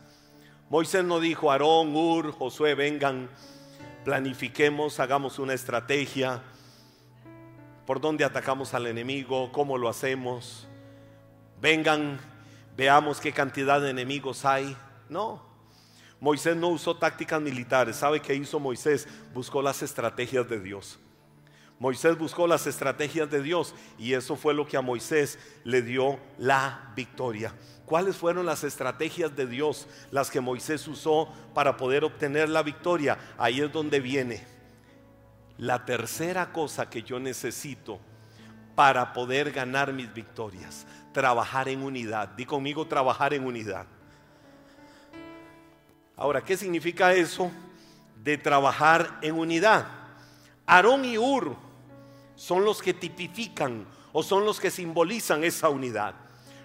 [0.69, 3.29] Moisés no dijo, Aarón, Ur, Josué, vengan,
[4.05, 6.41] planifiquemos, hagamos una estrategia,
[7.85, 10.66] por dónde atacamos al enemigo, cómo lo hacemos
[11.61, 12.19] vengan,
[12.75, 14.75] veamos qué cantidad de enemigos hay.
[15.09, 15.47] No,
[16.19, 17.97] Moisés no usó tácticas militares.
[17.97, 19.07] ¿Sabe qué hizo Moisés?
[19.33, 20.99] Buscó las estrategias de Dios.
[21.79, 26.19] Moisés buscó las estrategias de Dios y eso fue lo que a Moisés le dio
[26.39, 27.53] la victoria.
[27.85, 33.19] ¿Cuáles fueron las estrategias de Dios las que Moisés usó para poder obtener la victoria?
[33.37, 34.43] Ahí es donde viene
[35.59, 37.99] la tercera cosa que yo necesito
[38.75, 40.85] para poder ganar mis victorias
[41.17, 42.27] trabajar en unidad.
[42.37, 43.87] Di conmigo trabajar en unidad.
[46.15, 47.49] Ahora, ¿qué significa eso
[48.23, 49.87] de trabajar en unidad?
[50.67, 51.55] Aarón y Ur
[52.35, 56.13] son los que tipifican o son los que simbolizan esa unidad.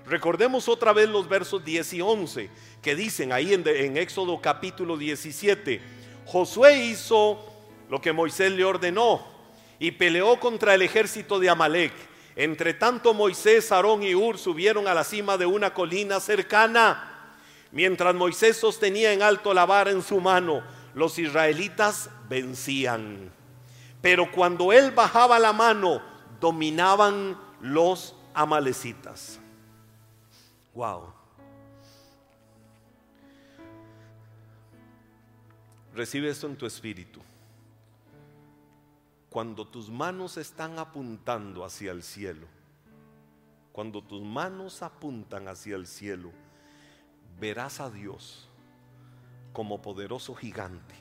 [0.04, 2.50] Recordemos otra vez los versos 10 y 11
[2.82, 5.80] que dicen ahí en, en Éxodo capítulo 17,
[6.26, 7.42] Josué hizo
[7.88, 9.22] lo que Moisés le ordenó
[9.78, 14.94] y peleó contra el ejército de Amalek entre tanto Moisés, Aarón y Ur subieron a
[14.94, 17.34] la cima de una colina cercana.
[17.70, 20.62] Mientras Moisés sostenía en alto la vara en su mano,
[20.94, 23.30] los israelitas vencían.
[24.00, 26.02] Pero cuando él bajaba la mano,
[26.40, 29.38] dominaban los amalecitas.
[30.74, 31.12] Wow.
[35.94, 37.20] Recibe esto en tu espíritu
[39.32, 42.46] cuando tus manos están apuntando hacia el cielo,
[43.72, 46.30] cuando tus manos apuntan hacia el cielo,
[47.40, 48.50] verás a Dios
[49.54, 50.94] como poderoso gigante,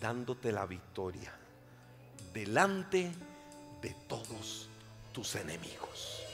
[0.00, 1.32] dándote la victoria
[2.34, 3.12] delante
[3.80, 4.68] de todos
[5.12, 6.31] tus enemigos.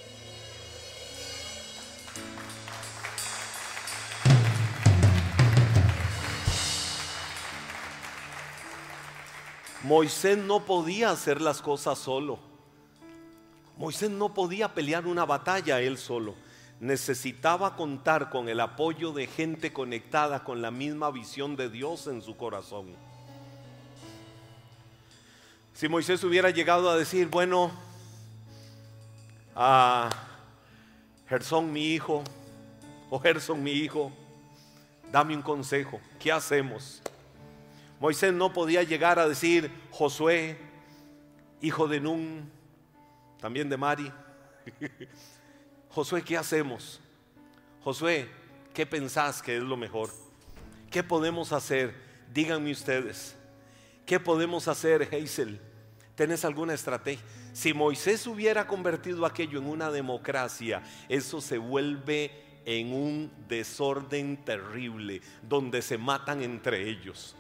[9.83, 12.39] Moisés no podía hacer las cosas solo.
[13.77, 16.35] Moisés no podía pelear una batalla él solo.
[16.81, 22.23] necesitaba contar con el apoyo de gente conectada con la misma visión de Dios en
[22.23, 22.95] su corazón.
[25.75, 27.73] Si Moisés hubiera llegado a decir, bueno,
[29.57, 30.09] a
[31.29, 32.23] Gersón mi hijo,
[33.11, 34.13] o Gerson mi hijo,
[35.11, 37.03] dame un consejo, ¿qué hacemos?
[38.01, 40.57] Moisés no podía llegar a decir, Josué,
[41.61, 42.51] hijo de Nun,
[43.41, 44.13] también de Mari,
[45.91, 47.01] Josué, ¿qué hacemos?
[47.83, 48.29] Josué,
[48.73, 50.11] ¿qué pensás que es lo mejor?
[50.91, 51.95] ¿Qué podemos hacer?
[52.33, 53.37] Díganme ustedes.
[54.07, 55.61] ¿Qué podemos hacer, Hazel?
[56.15, 57.25] ¿Tenés alguna estrategia?
[57.53, 62.31] Si Moisés hubiera convertido aquello en una democracia, eso se vuelve
[62.65, 67.35] en un desorden terrible, donde se matan entre ellos.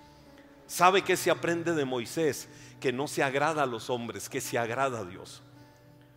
[0.68, 2.48] ¿Sabe qué se aprende de Moisés?
[2.78, 5.42] Que no se agrada a los hombres, que se agrada a Dios.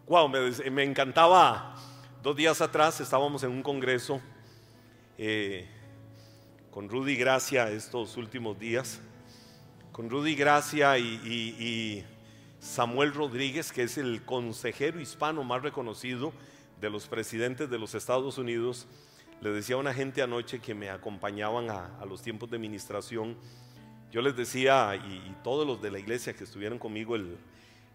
[0.08, 1.76] Wow, me, encantaba
[2.22, 4.22] Dos días atrás estábamos en un congreso
[5.18, 5.68] eh,
[6.70, 9.02] con Rudy Gracia estos últimos días,
[9.92, 12.06] con Rudy Gracia y,
[12.60, 16.32] Samuel Rodríguez, que es el consejero hispano más reconocido
[16.80, 18.88] de los presidentes de los Estados Unidos.
[19.42, 23.36] Le decía a una gente anoche que me acompañaban a, los tiempos de administración,
[24.12, 27.38] yo les decía, y, todos los de la iglesia que estuvieron conmigo el,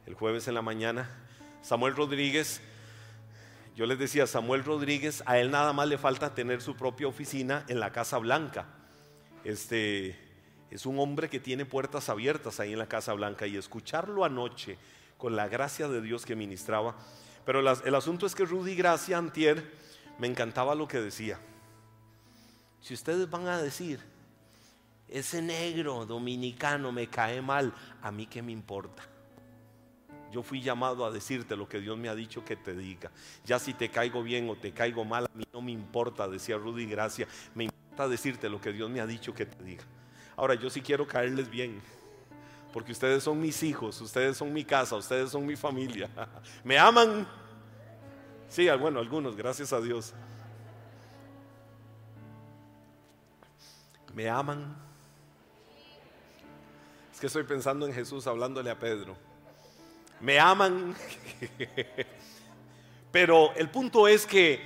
[0.07, 1.09] el jueves en la mañana,
[1.63, 2.61] Samuel Rodríguez
[3.77, 7.67] yo les decía, Samuel Rodríguez, a él nada más le falta tener su propia oficina
[7.69, 8.65] en la Casa Blanca.
[9.45, 10.19] Este
[10.71, 14.79] es un hombre que tiene puertas abiertas ahí en la Casa Blanca y escucharlo anoche
[15.19, 16.97] con la gracia de Dios que ministraba.
[17.45, 19.71] Pero el asunto es que Rudy Gracia Antier
[20.19, 21.39] me encantaba lo que decía.
[22.81, 24.01] Si ustedes van a decir,
[25.09, 29.03] ese negro dominicano me cae mal, a mí qué me importa.
[30.33, 33.11] Yo fui llamado a decirte lo que Dios me ha dicho que te diga.
[33.45, 36.57] Ya si te caigo bien o te caigo mal, a mí no me importa, decía
[36.57, 37.27] Rudy Gracia.
[37.55, 39.85] Me importa decirte lo que Dios me ha dicho que te diga.
[40.37, 41.81] Ahora yo sí quiero caerles bien.
[42.73, 46.11] Porque ustedes son mis hijos, ustedes son mi casa, ustedes son mi familia.
[46.65, 47.27] ¿Me aman?
[48.49, 50.13] Sí, bueno, algunos, gracias a Dios.
[54.13, 54.77] ¿Me aman?
[57.17, 59.17] Es que estoy pensando en Jesús hablándole a Pedro
[60.21, 60.95] me aman.
[63.13, 64.61] Pero el punto es que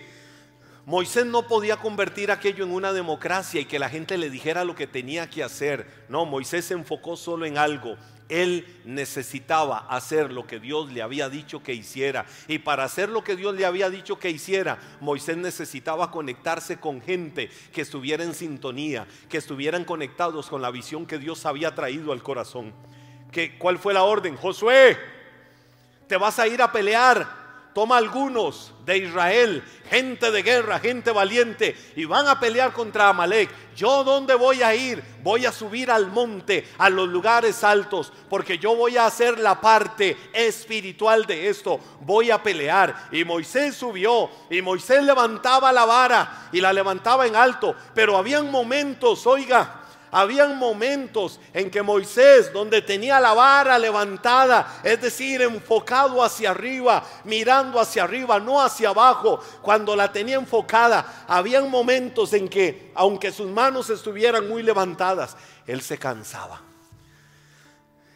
[0.86, 4.74] Moisés no podía convertir aquello en una democracia y que la gente le dijera lo
[4.74, 5.86] que tenía que hacer.
[6.08, 7.96] No, Moisés se enfocó solo en algo.
[8.30, 12.24] Él necesitaba hacer lo que Dios le había dicho que hiciera.
[12.48, 17.02] Y para hacer lo que Dios le había dicho que hiciera, Moisés necesitaba conectarse con
[17.02, 22.12] gente que estuviera en sintonía, que estuvieran conectados con la visión que Dios había traído
[22.12, 22.72] al corazón.
[23.32, 24.36] ¿Qué, ¿Cuál fue la orden?
[24.36, 24.96] Josué,
[26.06, 27.39] te vas a ir a pelear.
[27.74, 33.48] Toma algunos de Israel, gente de guerra, gente valiente, y van a pelear contra Amalek.
[33.76, 35.02] Yo dónde voy a ir?
[35.22, 39.60] Voy a subir al monte, a los lugares altos, porque yo voy a hacer la
[39.60, 41.78] parte espiritual de esto.
[42.00, 43.08] Voy a pelear.
[43.12, 48.50] Y Moisés subió, y Moisés levantaba la vara y la levantaba en alto, pero habían
[48.50, 49.79] momentos, oiga,
[50.10, 57.04] habían momentos en que Moisés, donde tenía la vara levantada, es decir, enfocado hacia arriba,
[57.24, 63.32] mirando hacia arriba, no hacia abajo, cuando la tenía enfocada, habían momentos en que, aunque
[63.32, 66.69] sus manos estuvieran muy levantadas, él se cansaba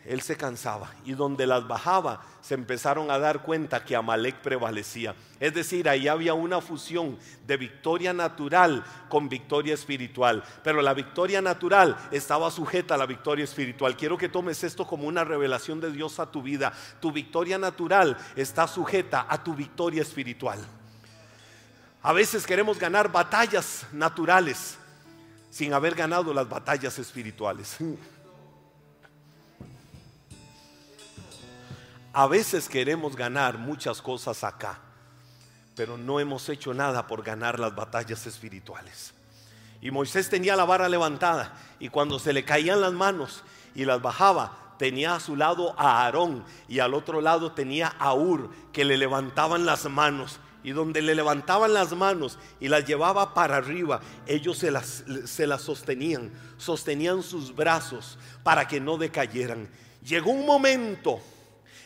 [0.07, 5.15] él se cansaba y donde las bajaba se empezaron a dar cuenta que Amalek prevalecía.
[5.41, 11.41] Es decir, ahí había una fusión de victoria natural con victoria espiritual, pero la victoria
[11.41, 13.97] natural estaba sujeta a la victoria espiritual.
[13.97, 16.73] Quiero que tomes esto como una revelación de Dios a tu vida.
[17.01, 20.59] Tu victoria natural está sujeta a tu victoria espiritual.
[22.03, 24.77] A veces queremos ganar batallas naturales
[25.49, 27.79] sin haber ganado las batallas espirituales.
[32.17, 34.79] A veces queremos ganar muchas cosas acá,
[35.75, 39.13] pero no hemos hecho nada por ganar las batallas espirituales.
[39.83, 43.43] Y Moisés tenía la vara levantada y cuando se le caían las manos
[43.75, 48.15] y las bajaba, tenía a su lado a Aarón y al otro lado tenía a
[48.15, 50.39] Ur que le levantaban las manos.
[50.63, 55.49] Y donde le levantaban las manos y las llevaba para arriba, ellos se las, se
[55.49, 59.69] las sostenían, sostenían sus brazos para que no decayeran.
[60.03, 61.21] Llegó un momento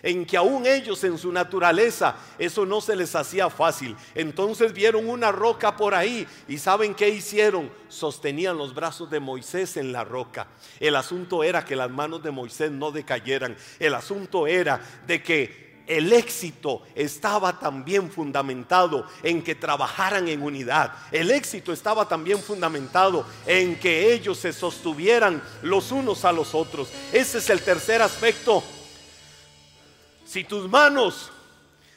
[0.03, 3.97] en que aún ellos en su naturaleza eso no se les hacía fácil.
[4.15, 9.77] Entonces vieron una roca por ahí y saben qué hicieron, sostenían los brazos de Moisés
[9.77, 10.49] en la roca.
[10.81, 13.57] El asunto era que las manos de Moisés no decayeran.
[13.79, 20.93] El asunto era de que el éxito estaba también fundamentado en que trabajaran en unidad.
[21.11, 26.91] El éxito estaba también fundamentado en que ellos se sostuvieran los unos a los otros.
[27.13, 28.63] Ese es el tercer aspecto.
[30.29, 31.31] Si tus manos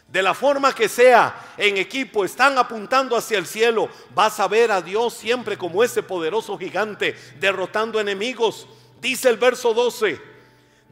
[0.07, 4.71] de la forma que sea, en equipo, están apuntando hacia el cielo, vas a ver
[4.71, 8.69] a Dios siempre como ese poderoso gigante derrotando enemigos.
[9.01, 10.17] Dice el verso 12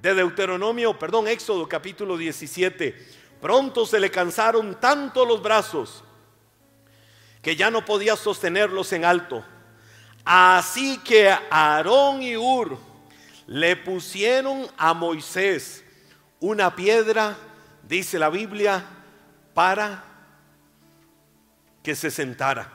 [0.02, 3.08] de Deuteronomio, perdón, Éxodo capítulo 17.
[3.40, 6.04] Pronto se le cansaron tanto los brazos
[7.42, 9.46] que ya no podía sostenerlos en alto.
[10.26, 12.78] Así que Aarón y Ur
[13.48, 15.86] le pusieron a Moisés
[16.40, 17.38] una piedra,
[17.88, 18.86] dice la Biblia,
[19.54, 20.04] para
[21.84, 22.72] que se sentara.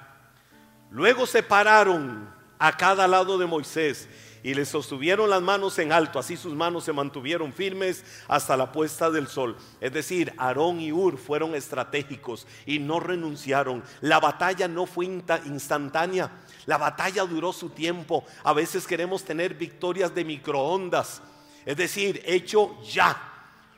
[0.91, 4.09] Luego se pararon a cada lado de Moisés
[4.43, 8.71] y le sostuvieron las manos en alto, así sus manos se mantuvieron firmes hasta la
[8.71, 9.57] puesta del sol.
[9.81, 13.83] Es decir, Aarón y Ur fueron estratégicos y no renunciaron.
[14.03, 16.31] La batalla no fue instantánea,
[16.67, 18.25] la batalla duró su tiempo.
[18.45, 21.23] A veces queremos tener victorias de microondas,
[21.65, 23.34] es decir, hecho ya.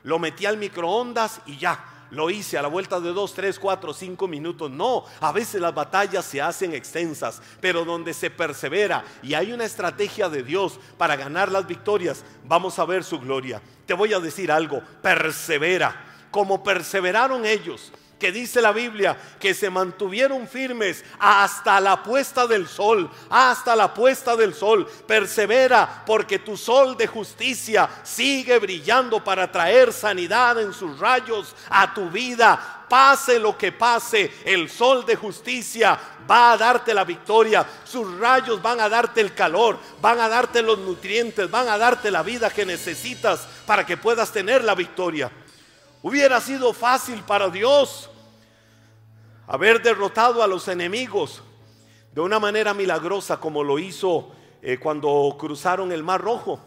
[0.06, 3.92] Lo metí al microondas y ya lo hice a la vuelta de dos, tres, cuatro,
[3.92, 4.70] cinco minutos.
[4.70, 9.64] No, a veces las batallas se hacen extensas, pero donde se persevera y hay una
[9.64, 13.60] estrategia de Dios para ganar las victorias, vamos a ver su gloria.
[13.84, 19.68] Te voy a decir algo, persevera, como perseveraron ellos que dice la Biblia que se
[19.68, 24.86] mantuvieron firmes hasta la puesta del sol, hasta la puesta del sol.
[25.06, 31.92] Persevera porque tu sol de justicia sigue brillando para traer sanidad en sus rayos a
[31.92, 32.84] tu vida.
[32.88, 35.98] Pase lo que pase, el sol de justicia
[36.30, 37.66] va a darte la victoria.
[37.84, 42.10] Sus rayos van a darte el calor, van a darte los nutrientes, van a darte
[42.10, 45.30] la vida que necesitas para que puedas tener la victoria.
[46.08, 48.08] Hubiera sido fácil para Dios
[49.48, 51.42] haber derrotado a los enemigos
[52.12, 54.32] de una manera milagrosa como lo hizo
[54.62, 56.60] eh, cuando cruzaron el Mar Rojo.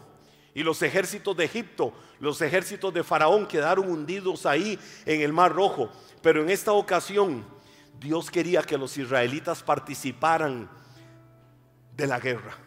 [0.52, 5.54] Y los ejércitos de Egipto, los ejércitos de Faraón quedaron hundidos ahí en el Mar
[5.54, 5.90] Rojo.
[6.20, 7.42] Pero en esta ocasión
[7.98, 10.68] Dios quería que los israelitas participaran
[11.96, 12.58] de la guerra.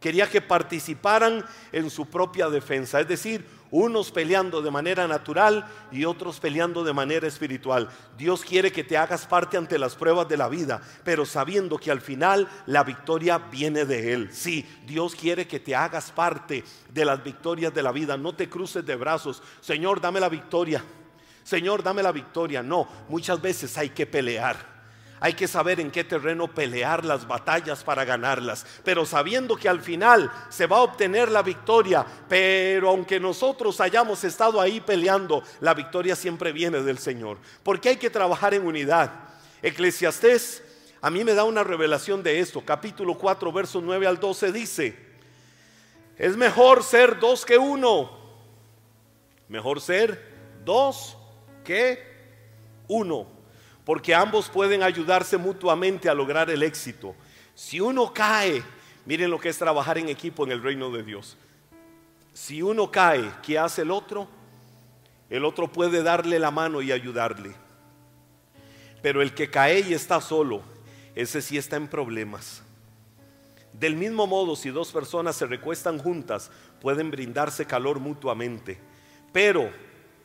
[0.00, 3.00] Quería que participaran en su propia defensa.
[3.00, 7.88] Es decir, unos peleando de manera natural y otros peleando de manera espiritual.
[8.16, 11.90] Dios quiere que te hagas parte ante las pruebas de la vida, pero sabiendo que
[11.90, 14.28] al final la victoria viene de Él.
[14.30, 16.62] Sí, Dios quiere que te hagas parte
[16.92, 18.16] de las victorias de la vida.
[18.18, 19.42] No te cruces de brazos.
[19.62, 20.84] Señor, dame la victoria.
[21.42, 22.62] Señor, dame la victoria.
[22.62, 24.71] No, muchas veces hay que pelear.
[25.22, 29.80] Hay que saber en qué terreno pelear las batallas para ganarlas, pero sabiendo que al
[29.80, 35.74] final se va a obtener la victoria, pero aunque nosotros hayamos estado ahí peleando, la
[35.74, 39.12] victoria siempre viene del Señor, porque hay que trabajar en unidad.
[39.62, 40.60] Eclesiastés
[41.00, 44.98] a mí me da una revelación de esto, capítulo 4, versos 9 al 12 dice,
[46.18, 48.10] es mejor ser dos que uno,
[49.46, 50.20] mejor ser
[50.64, 51.16] dos
[51.62, 52.02] que
[52.88, 53.31] uno
[53.84, 57.14] porque ambos pueden ayudarse mutuamente a lograr el éxito.
[57.54, 58.62] Si uno cae,
[59.04, 61.36] miren lo que es trabajar en equipo en el reino de Dios.
[62.32, 64.28] Si uno cae, ¿qué hace el otro?
[65.28, 67.54] El otro puede darle la mano y ayudarle.
[69.02, 70.62] Pero el que cae y está solo,
[71.14, 72.62] ese sí está en problemas.
[73.72, 78.78] Del mismo modo, si dos personas se recuestan juntas, pueden brindarse calor mutuamente.
[79.32, 79.70] Pero,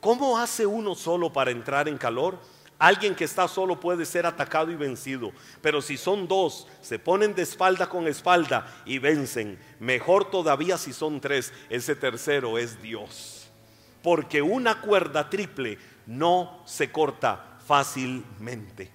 [0.00, 2.38] ¿cómo hace uno solo para entrar en calor?
[2.78, 7.34] Alguien que está solo puede ser atacado y vencido, pero si son dos, se ponen
[7.34, 9.58] de espalda con espalda y vencen.
[9.80, 13.50] Mejor todavía si son tres, ese tercero es Dios.
[14.00, 18.92] Porque una cuerda triple no se corta fácilmente.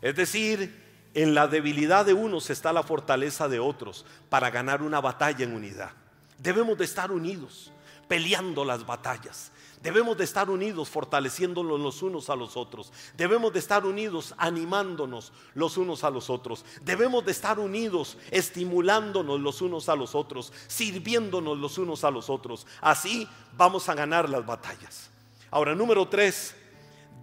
[0.00, 0.80] Es decir,
[1.12, 5.54] en la debilidad de unos está la fortaleza de otros para ganar una batalla en
[5.54, 5.90] unidad.
[6.38, 7.70] Debemos de estar unidos,
[8.08, 9.52] peleando las batallas.
[9.82, 12.92] Debemos de estar unidos fortaleciéndonos los unos a los otros.
[13.16, 16.66] Debemos de estar unidos animándonos los unos a los otros.
[16.82, 22.28] Debemos de estar unidos estimulándonos los unos a los otros, sirviéndonos los unos a los
[22.28, 22.66] otros.
[22.82, 23.26] Así
[23.56, 25.08] vamos a ganar las batallas.
[25.50, 26.54] Ahora, número tres,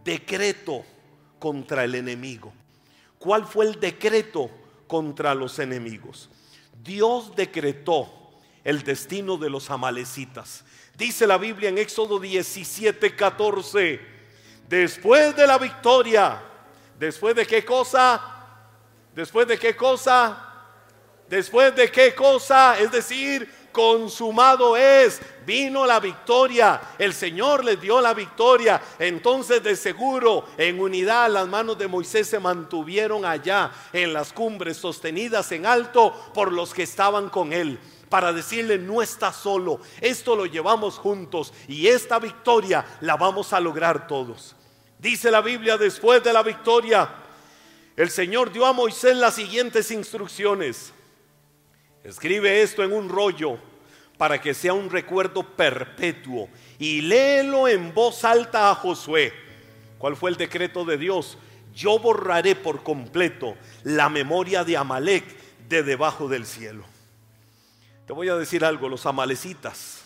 [0.04, 0.84] decreto
[1.38, 2.52] contra el enemigo.
[3.20, 4.50] ¿Cuál fue el decreto
[4.88, 6.30] contra los enemigos?
[6.84, 8.10] Dios decretó
[8.64, 10.66] el destino de los amalecitas.
[10.98, 14.02] Dice la Biblia en Éxodo 17, 14.
[14.68, 16.42] Después de la victoria,
[16.98, 18.20] después de qué cosa,
[19.14, 20.56] después de qué cosa,
[21.30, 25.22] después de qué cosa, es decir, consumado es.
[25.46, 28.82] Vino la victoria, el Señor les dio la victoria.
[28.98, 34.78] Entonces de seguro, en unidad, las manos de Moisés se mantuvieron allá en las cumbres,
[34.78, 37.80] sostenidas en alto por los que estaban con él
[38.10, 43.60] para decirle, no está solo, esto lo llevamos juntos y esta victoria la vamos a
[43.60, 44.56] lograr todos.
[45.00, 47.10] Dice la Biblia, después de la victoria,
[47.96, 50.94] el Señor dio a Moisés las siguientes instrucciones.
[52.04, 53.58] Escribe esto en un rollo
[54.18, 56.50] para que sea un recuerdo perpetuo
[56.80, 59.34] y léelo en voz alta a Josué.
[59.98, 61.38] ¿Cuál fue el decreto de Dios?
[61.76, 65.26] Yo borraré por completo la memoria de Amalek
[65.68, 66.86] de debajo del cielo.
[68.08, 70.06] Te voy a decir algo, los amalecitas.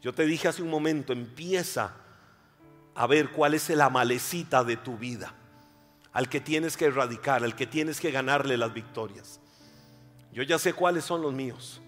[0.00, 1.92] Yo te dije hace un momento, empieza
[2.94, 5.34] a ver cuál es el amalecita de tu vida,
[6.12, 9.40] al que tienes que erradicar, al que tienes que ganarle las victorias.
[10.32, 11.80] Yo ya sé cuáles son los míos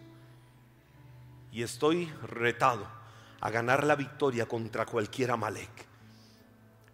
[1.52, 2.88] y estoy retado
[3.40, 5.86] a ganar la victoria contra cualquier Amalek.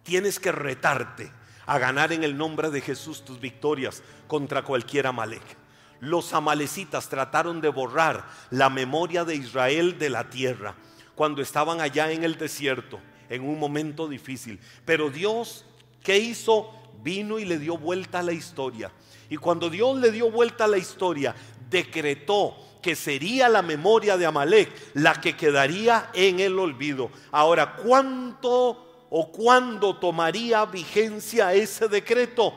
[0.03, 1.33] Tienes que retarte
[1.65, 5.64] a ganar en el nombre de Jesús tus victorias contra cualquier Amalek.
[6.05, 10.75] Los amalecitas trataron de borrar la memoria de Israel de la tierra
[11.15, 14.61] cuando estaban allá en el desierto, en un momento difícil.
[14.85, 15.65] Pero Dios,
[16.03, 16.71] ¿qué hizo?
[17.03, 18.91] Vino y le dio vuelta a la historia.
[19.31, 21.35] Y cuando Dios le dio vuelta a la historia,
[21.71, 27.11] decretó que sería la memoria de Amalek la que quedaría en el olvido.
[27.31, 32.53] Ahora, ¿cuánto o cuándo tomaría vigencia ese decreto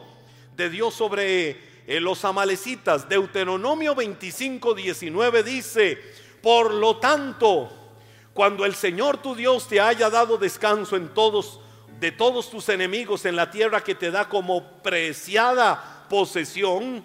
[0.56, 3.10] de Dios sobre eh, los amalecitas?
[3.10, 5.98] Deuteronomio 25, 19 dice,
[6.44, 7.70] por lo tanto,
[8.34, 11.62] cuando el Señor tu Dios te haya dado descanso en todos
[12.00, 17.04] de todos tus enemigos en la tierra que te da como preciada posesión,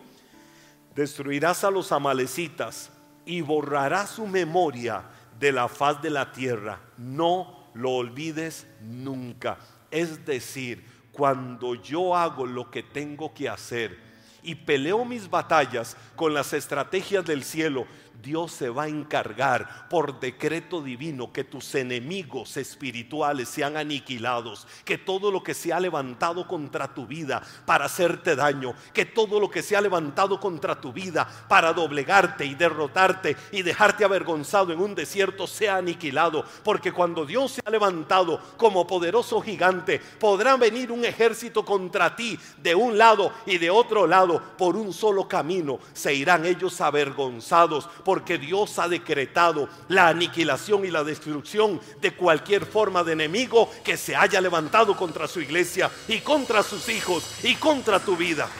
[0.94, 2.90] destruirás a los amalecitas
[3.24, 5.04] y borrará su memoria
[5.38, 6.80] de la faz de la tierra.
[6.98, 9.58] No lo olvides nunca.
[9.90, 14.11] Es decir, cuando yo hago lo que tengo que hacer
[14.42, 17.86] y peleo mis batallas con las estrategias del cielo,
[18.22, 24.96] Dios se va a encargar por decreto divino que tus enemigos espirituales sean aniquilados, que
[24.96, 29.50] todo lo que se ha levantado contra tu vida para hacerte daño, que todo lo
[29.50, 34.80] que se ha levantado contra tu vida para doblegarte y derrotarte y dejarte avergonzado en
[34.80, 40.92] un desierto sea aniquilado, porque cuando Dios se ha levantado como poderoso gigante, podrá venir
[40.92, 45.80] un ejército contra ti de un lado y de otro lado por un solo camino,
[45.92, 52.66] se irán ellos avergonzados porque Dios ha decretado la aniquilación y la destrucción de cualquier
[52.66, 57.54] forma de enemigo que se haya levantado contra su iglesia y contra sus hijos y
[57.54, 58.50] contra tu vida.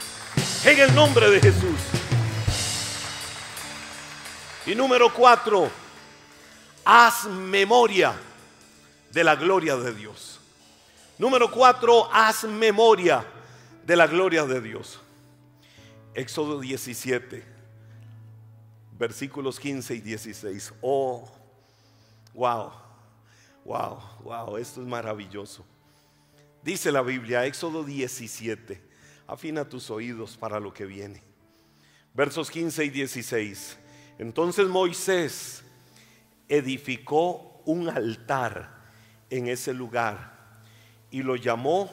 [0.65, 1.79] En el nombre de Jesús.
[4.65, 5.69] Y número cuatro,
[6.83, 8.15] haz memoria
[9.11, 10.39] de la gloria de Dios.
[11.19, 13.23] Número cuatro, haz memoria
[13.85, 14.99] de la gloria de Dios.
[16.15, 17.52] Éxodo 17
[18.97, 20.73] versículos 15 y 16.
[20.81, 21.29] Oh,
[22.33, 22.71] wow,
[23.65, 25.65] wow, wow, esto es maravilloso.
[26.63, 28.81] Dice la Biblia, Éxodo 17,
[29.27, 31.21] afina tus oídos para lo que viene.
[32.13, 33.77] Versos 15 y 16.
[34.19, 35.63] Entonces Moisés
[36.47, 38.83] edificó un altar
[39.29, 40.33] en ese lugar
[41.09, 41.89] y lo llamó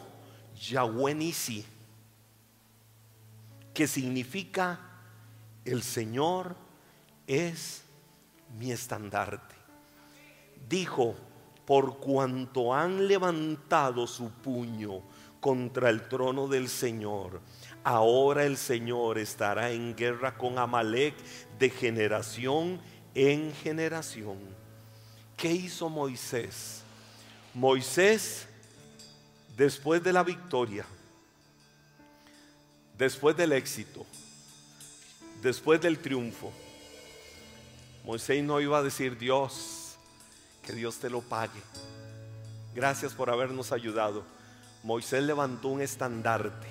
[0.60, 1.64] Yahweh Nisi,
[3.72, 4.78] que significa
[5.64, 6.56] el Señor
[7.30, 7.84] es
[8.58, 9.54] mi estandarte.
[10.68, 11.14] Dijo,
[11.64, 15.00] por cuanto han levantado su puño
[15.38, 17.40] contra el trono del Señor,
[17.84, 21.14] ahora el Señor estará en guerra con Amalek
[21.56, 22.80] de generación
[23.14, 24.38] en generación.
[25.36, 26.82] ¿Qué hizo Moisés?
[27.54, 28.48] Moisés,
[29.56, 30.84] después de la victoria,
[32.98, 34.04] después del éxito,
[35.40, 36.52] después del triunfo,
[38.04, 39.96] Moisés no iba a decir, Dios,
[40.62, 41.60] que Dios te lo pague.
[42.74, 44.24] Gracias por habernos ayudado.
[44.82, 46.68] Moisés levantó un estandarte.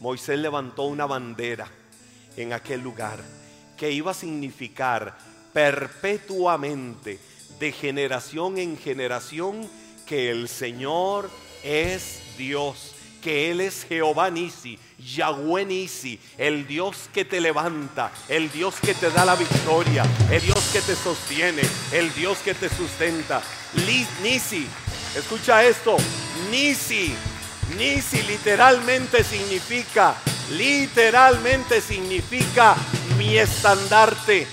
[0.00, 1.68] Moisés levantó una bandera
[2.36, 3.20] en aquel lugar
[3.76, 5.16] que iba a significar
[5.52, 7.18] perpetuamente,
[7.58, 9.68] de generación en generación,
[10.06, 11.30] que el Señor
[11.62, 18.50] es Dios que Él es Jehová Nisi, Yahweh Nisi, el Dios que te levanta, el
[18.50, 22.68] Dios que te da la victoria, el Dios que te sostiene, el Dios que te
[22.68, 23.42] sustenta.
[24.22, 24.66] Nisi,
[25.16, 25.96] escucha esto,
[26.50, 27.14] Nisi,
[27.76, 30.14] Nisi literalmente significa,
[30.50, 32.76] literalmente significa
[33.16, 34.46] mi estandarte,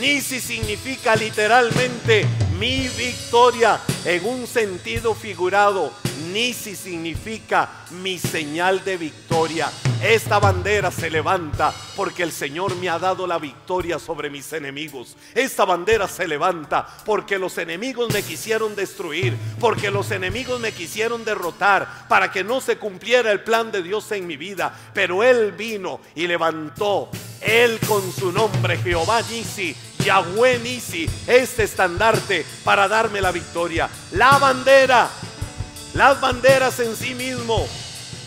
[0.00, 2.26] Nisi significa literalmente
[2.58, 6.07] mi victoria en un sentido figurado.
[6.38, 9.72] Nisi significa mi señal de victoria.
[10.00, 15.16] Esta bandera se levanta porque el Señor me ha dado la victoria sobre mis enemigos.
[15.34, 21.24] Esta bandera se levanta porque los enemigos me quisieron destruir, porque los enemigos me quisieron
[21.24, 24.72] derrotar para que no se cumpliera el plan de Dios en mi vida.
[24.94, 27.10] Pero Él vino y levantó,
[27.40, 29.74] Él con su nombre, Jehová Nisi,
[30.04, 33.90] Yahweh Nisi, este estandarte para darme la victoria.
[34.12, 35.10] La bandera
[35.98, 37.66] las banderas en sí mismo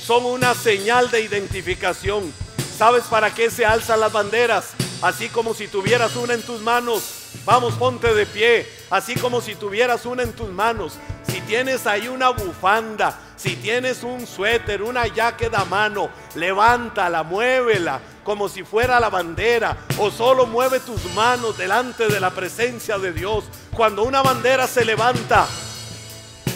[0.06, 2.34] son una señal de identificación.
[2.78, 4.72] ¿Sabes para qué se alzan las banderas?
[5.02, 7.30] Así como si tuvieras una en tus manos.
[7.46, 8.68] Vamos, ponte de pie.
[8.90, 10.96] Así como si tuvieras una en tus manos.
[11.24, 18.02] Si tienes ahí una bufanda, si tienes un suéter, una jaqueta a mano, levántala, muévela
[18.26, 19.78] como si fuera la bandera.
[19.98, 23.46] O solo mueve tus manos delante de la presencia de Dios.
[23.74, 25.48] Cuando una bandera se levanta,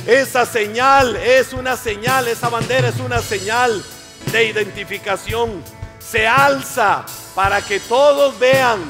[0.06, 3.84] esa señal es una señal, esa bandera es una señal
[4.32, 5.64] de identificación.
[5.99, 8.84] Se alza para que todos vean,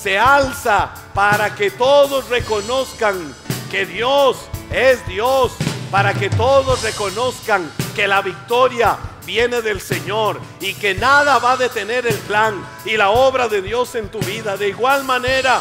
[0.00, 3.34] se alza para que todos reconozcan
[3.68, 4.36] que Dios
[4.70, 5.52] es Dios,
[5.90, 8.96] para que todos reconozcan que la victoria
[9.26, 12.54] viene del Señor y que nada va a detener el plan
[12.84, 14.56] y la obra de Dios en tu vida.
[14.56, 15.60] De igual manera,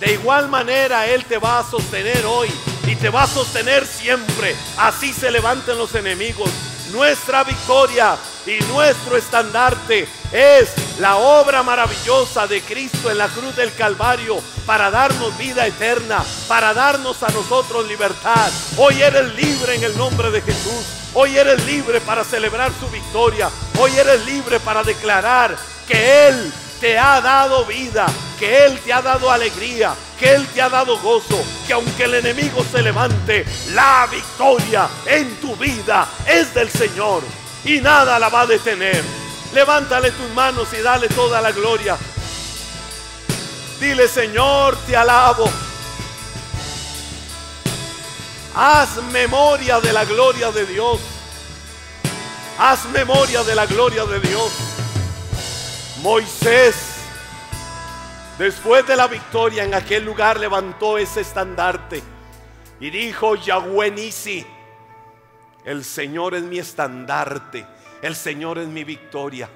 [0.00, 2.48] de igual manera Él te va a sostener hoy
[2.86, 4.54] y te va a sostener siempre.
[4.76, 6.50] Así se levanten los enemigos.
[6.92, 8.16] Nuestra victoria
[8.46, 14.90] y nuestro estandarte es la obra maravillosa de Cristo en la cruz del Calvario para
[14.90, 18.50] darnos vida eterna, para darnos a nosotros libertad.
[18.76, 20.84] Hoy eres libre en el nombre de Jesús.
[21.14, 23.50] Hoy eres libre para celebrar su victoria.
[23.78, 25.56] Hoy eres libre para declarar
[25.86, 28.06] que Él te ha dado vida,
[28.38, 32.14] que Él te ha dado alegría, que Él te ha dado gozo, que aunque el
[32.14, 37.22] enemigo se levante, la victoria en tu vida es del Señor
[37.64, 39.02] y nada la va a detener.
[39.52, 41.96] Levántale tus manos y dale toda la gloria.
[43.80, 45.50] Dile, Señor, te alabo.
[48.54, 50.98] Haz memoria de la gloria de Dios.
[52.58, 54.52] Haz memoria de la gloria de Dios.
[56.02, 56.96] Moisés,
[58.38, 62.02] después de la victoria en aquel lugar, levantó ese estandarte
[62.80, 64.46] y dijo, Yahweh Nisi,
[65.62, 67.66] el Señor es mi estandarte,
[68.00, 69.50] el Señor es mi victoria.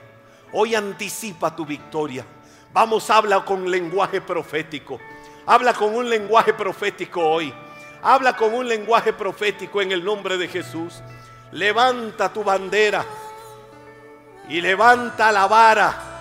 [0.52, 2.26] Hoy anticipa tu victoria.
[2.74, 5.00] Vamos, habla con lenguaje profético.
[5.46, 7.54] Habla con un lenguaje profético hoy.
[8.02, 11.02] Habla con un lenguaje profético en el nombre de Jesús.
[11.52, 13.02] Levanta tu bandera
[14.46, 16.13] y levanta la vara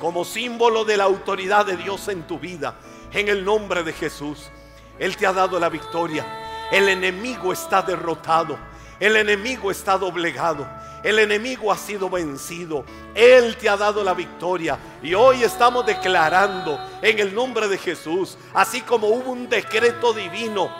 [0.00, 2.74] como símbolo de la autoridad de Dios en tu vida,
[3.12, 4.50] en el nombre de Jesús.
[4.98, 6.26] Él te ha dado la victoria.
[6.72, 8.58] El enemigo está derrotado.
[8.98, 10.66] El enemigo está doblegado.
[11.04, 12.84] El enemigo ha sido vencido.
[13.14, 14.78] Él te ha dado la victoria.
[15.02, 20.70] Y hoy estamos declarando en el nombre de Jesús, así como hubo un decreto divino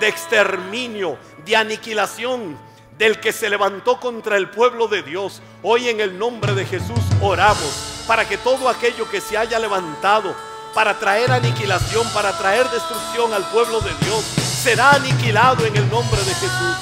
[0.00, 2.58] de exterminio, de aniquilación
[2.98, 5.42] del que se levantó contra el pueblo de Dios.
[5.62, 10.34] Hoy en el nombre de Jesús oramos para que todo aquello que se haya levantado
[10.74, 14.24] para traer aniquilación, para traer destrucción al pueblo de Dios,
[14.62, 16.76] será aniquilado en el nombre de Jesús.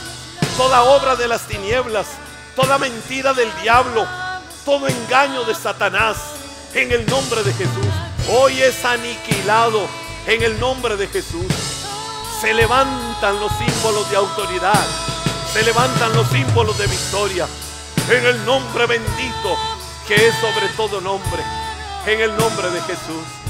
[0.56, 2.06] Toda obra de las tinieblas,
[2.56, 4.06] toda mentira del diablo,
[4.64, 6.16] todo engaño de Satanás,
[6.74, 7.86] en el nombre de Jesús,
[8.30, 9.86] hoy es aniquilado
[10.26, 11.46] en el nombre de Jesús.
[12.40, 14.86] Se levantan los símbolos de autoridad,
[15.52, 17.46] se levantan los símbolos de victoria,
[18.08, 21.42] en el nombre bendito que es sobre todo nombre,
[22.06, 23.41] en el nombre de Jesús.